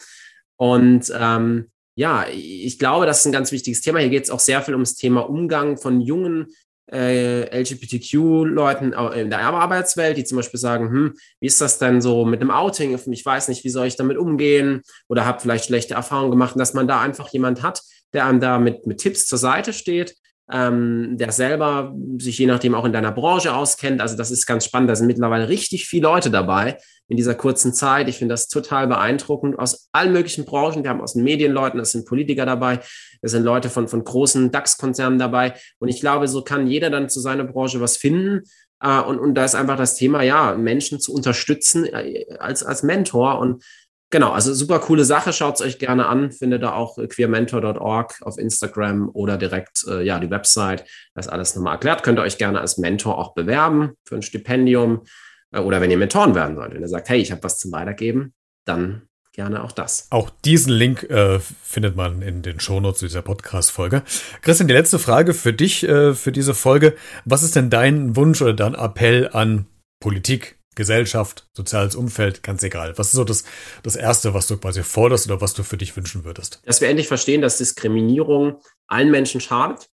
Und 0.56 1.12
ähm, 1.18 1.70
ja, 1.96 2.26
ich 2.30 2.78
glaube, 2.78 3.06
das 3.06 3.20
ist 3.20 3.26
ein 3.26 3.32
ganz 3.32 3.52
wichtiges 3.52 3.80
Thema. 3.80 4.00
Hier 4.00 4.10
geht 4.10 4.24
es 4.24 4.30
auch 4.30 4.40
sehr 4.40 4.62
viel 4.62 4.74
ums 4.74 4.96
Thema 4.96 5.28
Umgang 5.28 5.78
von 5.78 6.00
jungen 6.00 6.48
äh, 6.92 7.60
LGBTQ-Leuten 7.60 8.92
in 8.92 9.30
der 9.30 9.40
Arbeitswelt, 9.40 10.16
die 10.16 10.24
zum 10.24 10.36
Beispiel 10.36 10.60
sagen, 10.60 10.88
hm, 10.88 11.14
wie 11.40 11.46
ist 11.46 11.60
das 11.60 11.78
denn 11.78 12.00
so 12.00 12.24
mit 12.24 12.40
einem 12.40 12.50
Outing? 12.50 12.98
Ich 13.10 13.26
weiß 13.26 13.48
nicht, 13.48 13.64
wie 13.64 13.70
soll 13.70 13.86
ich 13.86 13.96
damit 13.96 14.16
umgehen? 14.18 14.82
Oder 15.08 15.24
habe 15.24 15.40
vielleicht 15.40 15.66
schlechte 15.66 15.94
Erfahrungen 15.94 16.30
gemacht, 16.30 16.54
dass 16.58 16.74
man 16.74 16.86
da 16.86 17.00
einfach 17.00 17.28
jemand 17.28 17.62
hat, 17.62 17.82
der 18.12 18.26
einem 18.26 18.40
da 18.40 18.58
mit, 18.58 18.86
mit 18.86 18.98
Tipps 18.98 19.26
zur 19.26 19.38
Seite 19.38 19.72
steht 19.72 20.14
ähm, 20.50 21.16
der 21.18 21.32
selber 21.32 21.94
sich 22.18 22.38
je 22.38 22.46
nachdem 22.46 22.74
auch 22.74 22.84
in 22.84 22.92
deiner 22.92 23.12
Branche 23.12 23.54
auskennt. 23.54 24.00
Also 24.00 24.16
das 24.16 24.30
ist 24.30 24.46
ganz 24.46 24.64
spannend. 24.64 24.90
Da 24.90 24.96
sind 24.96 25.06
mittlerweile 25.06 25.48
richtig 25.48 25.86
viele 25.86 26.04
Leute 26.04 26.30
dabei 26.30 26.78
in 27.08 27.16
dieser 27.16 27.34
kurzen 27.34 27.72
Zeit. 27.72 28.08
Ich 28.08 28.18
finde 28.18 28.32
das 28.32 28.48
total 28.48 28.86
beeindruckend 28.86 29.58
aus 29.58 29.88
allen 29.92 30.12
möglichen 30.12 30.44
Branchen. 30.44 30.82
Wir 30.82 30.90
haben 30.90 31.00
aus 31.00 31.14
den 31.14 31.24
Medienleuten, 31.24 31.80
es 31.80 31.92
sind 31.92 32.06
Politiker 32.06 32.46
dabei, 32.46 32.80
es 33.22 33.32
sind 33.32 33.44
Leute 33.44 33.70
von, 33.70 33.88
von 33.88 34.04
großen 34.04 34.50
DAX-Konzernen 34.50 35.18
dabei. 35.18 35.54
Und 35.78 35.88
ich 35.88 36.00
glaube, 36.00 36.28
so 36.28 36.42
kann 36.42 36.66
jeder 36.66 36.90
dann 36.90 37.08
zu 37.08 37.20
seiner 37.20 37.44
Branche 37.44 37.80
was 37.80 37.96
finden. 37.96 38.42
Uh, 38.84 39.00
und, 39.08 39.18
und 39.18 39.34
da 39.34 39.44
ist 39.46 39.54
einfach 39.54 39.78
das 39.78 39.94
Thema, 39.94 40.22
ja, 40.22 40.54
Menschen 40.54 41.00
zu 41.00 41.14
unterstützen 41.14 41.86
äh, 41.86 42.26
als, 42.38 42.62
als 42.62 42.82
Mentor. 42.82 43.38
Und 43.38 43.64
Genau, 44.10 44.30
also 44.30 44.54
super 44.54 44.78
coole 44.78 45.04
Sache. 45.04 45.32
Schaut 45.32 45.56
es 45.56 45.60
euch 45.62 45.78
gerne 45.78 46.06
an. 46.06 46.30
Findet 46.30 46.62
da 46.62 46.72
auch 46.74 46.96
queermentor.org 46.96 48.22
auf 48.22 48.38
Instagram 48.38 49.10
oder 49.12 49.36
direkt 49.36 49.84
äh, 49.88 50.02
ja 50.02 50.20
die 50.20 50.30
Website. 50.30 50.84
Das 51.14 51.26
ist 51.26 51.32
alles 51.32 51.56
nochmal 51.56 51.74
erklärt. 51.74 52.04
Könnt 52.04 52.18
ihr 52.18 52.22
euch 52.22 52.38
gerne 52.38 52.60
als 52.60 52.78
Mentor 52.78 53.18
auch 53.18 53.34
bewerben 53.34 53.92
für 54.04 54.14
ein 54.14 54.22
Stipendium 54.22 55.02
äh, 55.50 55.58
oder 55.58 55.80
wenn 55.80 55.90
ihr 55.90 55.98
Mentoren 55.98 56.34
werden 56.36 56.56
wollt. 56.56 56.72
Wenn 56.72 56.82
ihr 56.82 56.88
sagt, 56.88 57.08
hey, 57.08 57.20
ich 57.20 57.32
habe 57.32 57.42
was 57.42 57.58
zum 57.58 57.72
Weitergeben, 57.72 58.32
dann 58.64 59.02
gerne 59.32 59.62
auch 59.62 59.72
das. 59.72 60.06
Auch 60.10 60.30
diesen 60.44 60.72
Link 60.72 61.02
äh, 61.04 61.40
findet 61.40 61.96
man 61.96 62.22
in 62.22 62.42
den 62.42 62.58
Shownotes 62.58 63.00
dieser 63.00 63.22
Podcast-Folge. 63.22 64.02
Christian, 64.40 64.68
die 64.68 64.74
letzte 64.74 64.98
Frage 64.98 65.34
für 65.34 65.52
dich 65.52 65.86
äh, 65.86 66.14
für 66.14 66.32
diese 66.32 66.54
Folge. 66.54 66.94
Was 67.24 67.42
ist 67.42 67.54
denn 67.56 67.70
dein 67.70 68.16
Wunsch 68.16 68.40
oder 68.40 68.54
dein 68.54 68.74
Appell 68.74 69.28
an 69.32 69.66
Politik, 70.00 70.55
Gesellschaft, 70.76 71.48
soziales 71.52 71.96
Umfeld, 71.96 72.44
ganz 72.44 72.62
egal. 72.62 72.96
Was 72.96 73.08
ist 73.08 73.14
so 73.14 73.24
das, 73.24 73.44
das 73.82 73.96
Erste, 73.96 74.34
was 74.34 74.46
du 74.46 74.56
quasi 74.56 74.84
forderst 74.84 75.26
oder 75.26 75.40
was 75.40 75.54
du 75.54 75.64
für 75.64 75.76
dich 75.76 75.96
wünschen 75.96 76.24
würdest? 76.24 76.60
Dass 76.64 76.80
wir 76.80 76.88
endlich 76.88 77.08
verstehen, 77.08 77.42
dass 77.42 77.58
Diskriminierung 77.58 78.60
allen 78.86 79.10
Menschen 79.10 79.40
schadet, 79.40 79.88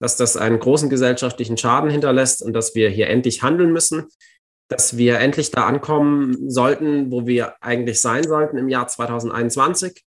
dass 0.00 0.16
das 0.16 0.36
einen 0.36 0.58
großen 0.58 0.90
gesellschaftlichen 0.90 1.56
Schaden 1.56 1.90
hinterlässt 1.90 2.42
und 2.42 2.52
dass 2.52 2.74
wir 2.74 2.90
hier 2.90 3.08
endlich 3.08 3.42
handeln 3.42 3.72
müssen, 3.72 4.08
dass 4.68 4.96
wir 4.96 5.20
endlich 5.20 5.50
da 5.50 5.66
ankommen 5.66 6.50
sollten, 6.50 7.12
wo 7.12 7.26
wir 7.26 7.62
eigentlich 7.62 8.00
sein 8.00 8.24
sollten 8.24 8.56
im 8.56 8.68
Jahr 8.68 8.88
2021. 8.88 10.04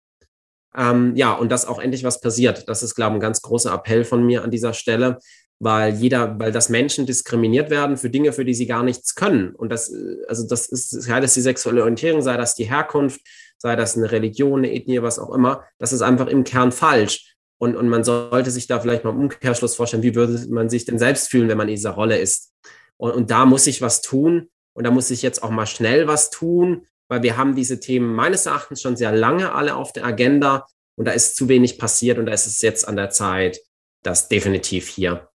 Ähm, 0.76 1.16
ja, 1.16 1.34
und 1.34 1.52
dass 1.52 1.66
auch 1.66 1.80
endlich 1.80 2.04
was 2.04 2.20
passiert. 2.20 2.68
Das 2.68 2.84
ist, 2.84 2.96
glaube 2.96 3.12
ich, 3.12 3.18
ein 3.18 3.22
ganz 3.22 3.42
großer 3.42 3.74
Appell 3.74 4.04
von 4.06 4.26
mir 4.26 4.44
an 4.44 4.52
dieser 4.52 4.74
Stelle, 4.74 5.20
weil 5.60 5.94
jeder, 5.96 6.38
weil 6.40 6.52
das 6.52 6.70
Menschen 6.70 7.06
diskriminiert 7.06 7.70
werden 7.70 7.98
für 7.98 8.10
Dinge, 8.10 8.34
für 8.34 8.46
die 8.46 8.54
sie 8.54 8.68
gar 8.68 8.84
nichts 8.84 9.16
können. 9.16 9.56
Und 9.56 9.70
das, 9.70 9.94
also 10.28 10.48
das 10.48 10.68
ist, 10.68 10.90
sei 10.90 11.20
das 11.20 11.34
die 11.34 11.42
sexuelle 11.42 11.82
Orientierung, 11.82 12.22
sei 12.22 12.38
das 12.38 12.56
die 12.56 12.66
Herkunft, 12.66 13.22
sei 13.58 13.76
das 13.76 13.96
eine 13.96 14.12
Religion, 14.12 14.60
eine 14.60 14.74
Ethnie, 14.74 15.02
was 15.02 15.20
auch 15.20 15.34
immer, 15.34 15.64
das 15.78 15.94
ist 15.94 16.02
einfach 16.02 16.28
im 16.28 16.44
Kern 16.44 16.72
falsch. 16.72 17.36
Und, 17.58 17.78
und 17.78 17.88
man 17.88 18.04
sollte 18.04 18.52
sich 18.52 18.68
da 18.68 18.80
vielleicht 18.82 19.06
mal 19.06 19.12
im 19.12 19.22
Umkehrschluss 19.22 19.76
vorstellen, 19.76 20.04
wie 20.04 20.16
würde 20.16 20.46
man 20.50 20.70
sich 20.70 20.84
denn 20.84 21.00
selbst 21.00 21.30
fühlen, 21.30 21.48
wenn 21.48 21.58
man 21.58 21.70
in 21.70 21.76
dieser 21.76 21.92
Rolle 21.92 22.18
ist. 22.18 22.54
Und, 22.98 23.12
und 23.12 23.32
da 23.32 23.46
muss 23.46 23.66
ich 23.68 23.82
was 23.82 24.02
tun. 24.02 24.50
Und 24.74 24.84
da 24.84 24.92
muss 24.92 25.10
ich 25.10 25.22
jetzt 25.22 25.42
auch 25.42 25.52
mal 25.52 25.66
schnell 25.66 26.06
was 26.08 26.30
tun, 26.32 26.86
weil 27.08 27.24
wir 27.24 27.38
haben 27.38 27.56
diese 27.56 27.80
Themen 27.80 28.14
meines 28.14 28.46
Erachtens 28.46 28.82
schon 28.82 28.98
sehr 28.98 29.14
lange 29.14 29.54
alle 29.54 29.76
auf 29.76 29.94
der 29.94 30.04
Agenda. 30.04 30.68
Und 30.98 31.06
da 31.08 31.14
ist 31.14 31.38
zu 31.38 31.48
wenig 31.48 31.80
passiert. 31.80 32.20
Und 32.20 32.26
da 32.26 32.34
ist 32.34 32.46
es 32.46 32.62
jetzt 32.62 32.86
an 32.86 32.98
der 32.98 33.10
Zeit, 33.10 33.58
dass 34.04 34.28
definitiv 34.28 34.90
hier 34.90 35.30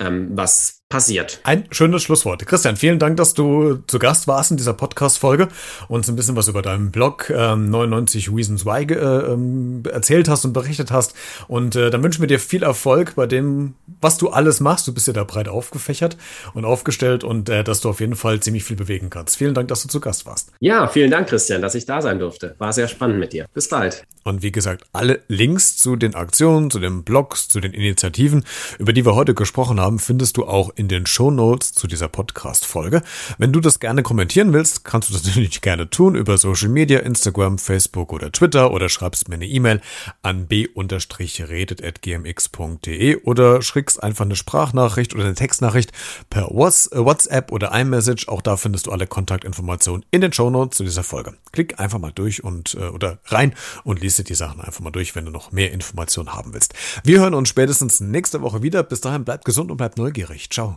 was 0.00 0.79
passiert. 0.90 1.40
Ein 1.44 1.66
schönes 1.70 2.02
Schlusswort. 2.02 2.44
Christian, 2.46 2.74
vielen 2.76 2.98
Dank, 2.98 3.16
dass 3.16 3.32
du 3.32 3.76
zu 3.86 4.00
Gast 4.00 4.26
warst 4.26 4.50
in 4.50 4.56
dieser 4.56 4.74
Podcast-Folge 4.74 5.46
und 5.86 6.00
uns 6.00 6.08
ein 6.08 6.16
bisschen 6.16 6.34
was 6.34 6.48
über 6.48 6.62
deinen 6.62 6.90
Blog 6.90 7.30
äh, 7.30 7.54
99 7.54 8.28
Reasons 8.34 8.66
Why 8.66 8.92
äh, 8.92 9.32
ähm, 9.32 9.84
erzählt 9.88 10.28
hast 10.28 10.44
und 10.44 10.52
berichtet 10.52 10.90
hast. 10.90 11.14
Und 11.46 11.76
äh, 11.76 11.90
dann 11.90 12.02
wünschen 12.02 12.22
wir 12.22 12.26
dir 12.26 12.40
viel 12.40 12.64
Erfolg 12.64 13.14
bei 13.14 13.26
dem, 13.26 13.74
was 14.00 14.18
du 14.18 14.30
alles 14.30 14.58
machst. 14.58 14.88
Du 14.88 14.92
bist 14.92 15.06
ja 15.06 15.12
da 15.12 15.22
breit 15.22 15.46
aufgefächert 15.48 16.16
und 16.54 16.64
aufgestellt 16.64 17.22
und 17.22 17.48
äh, 17.48 17.62
dass 17.62 17.80
du 17.80 17.88
auf 17.88 18.00
jeden 18.00 18.16
Fall 18.16 18.40
ziemlich 18.40 18.64
viel 18.64 18.76
bewegen 18.76 19.10
kannst. 19.10 19.36
Vielen 19.36 19.54
Dank, 19.54 19.68
dass 19.68 19.82
du 19.82 19.88
zu 19.88 20.00
Gast 20.00 20.26
warst. 20.26 20.50
Ja, 20.58 20.88
vielen 20.88 21.12
Dank, 21.12 21.28
Christian, 21.28 21.62
dass 21.62 21.76
ich 21.76 21.86
da 21.86 22.02
sein 22.02 22.18
durfte. 22.18 22.56
War 22.58 22.72
sehr 22.72 22.88
spannend 22.88 23.20
mit 23.20 23.32
dir. 23.32 23.46
Bis 23.54 23.68
bald. 23.68 24.02
Und 24.24 24.42
wie 24.42 24.52
gesagt, 24.52 24.84
alle 24.92 25.20
Links 25.28 25.76
zu 25.76 25.94
den 25.94 26.16
Aktionen, 26.16 26.70
zu 26.70 26.80
den 26.80 27.04
Blogs, 27.04 27.46
zu 27.46 27.60
den 27.60 27.72
Initiativen, 27.72 28.44
über 28.80 28.92
die 28.92 29.06
wir 29.06 29.14
heute 29.14 29.34
gesprochen 29.34 29.78
haben, 29.78 30.00
findest 30.00 30.36
du 30.36 30.46
auch 30.46 30.70
in 30.80 30.88
den 30.88 31.04
Show 31.04 31.30
Notes 31.30 31.74
zu 31.74 31.86
dieser 31.86 32.08
Podcast-Folge. 32.08 33.02
Wenn 33.36 33.52
du 33.52 33.60
das 33.60 33.80
gerne 33.80 34.02
kommentieren 34.02 34.54
willst, 34.54 34.82
kannst 34.82 35.10
du 35.10 35.12
das 35.12 35.24
natürlich 35.26 35.60
gerne 35.60 35.90
tun 35.90 36.14
über 36.14 36.38
Social 36.38 36.70
Media, 36.70 37.00
Instagram, 37.00 37.58
Facebook 37.58 38.14
oder 38.14 38.32
Twitter 38.32 38.72
oder 38.72 38.88
schreibst 38.88 39.28
mir 39.28 39.34
eine 39.34 39.46
E-Mail 39.46 39.82
an 40.22 40.46
b-redet.gmx.de 40.46 43.22
oder 43.24 43.60
schickst 43.60 44.02
einfach 44.02 44.24
eine 44.24 44.36
Sprachnachricht 44.36 45.14
oder 45.14 45.24
eine 45.24 45.34
Textnachricht 45.34 45.92
per 46.30 46.48
äh, 46.48 46.54
WhatsApp 46.54 47.52
oder 47.52 47.78
iMessage. 47.78 48.28
Auch 48.28 48.40
da 48.40 48.56
findest 48.56 48.86
du 48.86 48.90
alle 48.90 49.06
Kontaktinformationen 49.06 50.06
in 50.10 50.22
den 50.22 50.32
Show 50.32 50.48
Notes 50.48 50.78
zu 50.78 50.84
dieser 50.84 51.02
Folge. 51.02 51.34
Klick 51.52 51.78
einfach 51.78 51.98
mal 51.98 52.12
durch 52.12 52.42
und 52.42 52.72
äh, 52.74 52.88
oder 52.88 53.18
rein 53.26 53.54
und 53.84 54.00
liest 54.00 54.18
dir 54.18 54.24
die 54.24 54.34
Sachen 54.34 54.62
einfach 54.62 54.80
mal 54.80 54.92
durch, 54.92 55.14
wenn 55.14 55.26
du 55.26 55.30
noch 55.30 55.52
mehr 55.52 55.72
Informationen 55.72 56.32
haben 56.32 56.54
willst. 56.54 56.72
Wir 57.04 57.20
hören 57.20 57.34
uns 57.34 57.50
spätestens 57.50 58.00
nächste 58.00 58.40
Woche 58.40 58.62
wieder. 58.62 58.82
Bis 58.82 59.02
dahin 59.02 59.26
bleibt 59.26 59.44
gesund 59.44 59.70
und 59.70 59.76
bleibt 59.76 59.98
neugierig. 59.98 60.48
Ciao. 60.48 60.69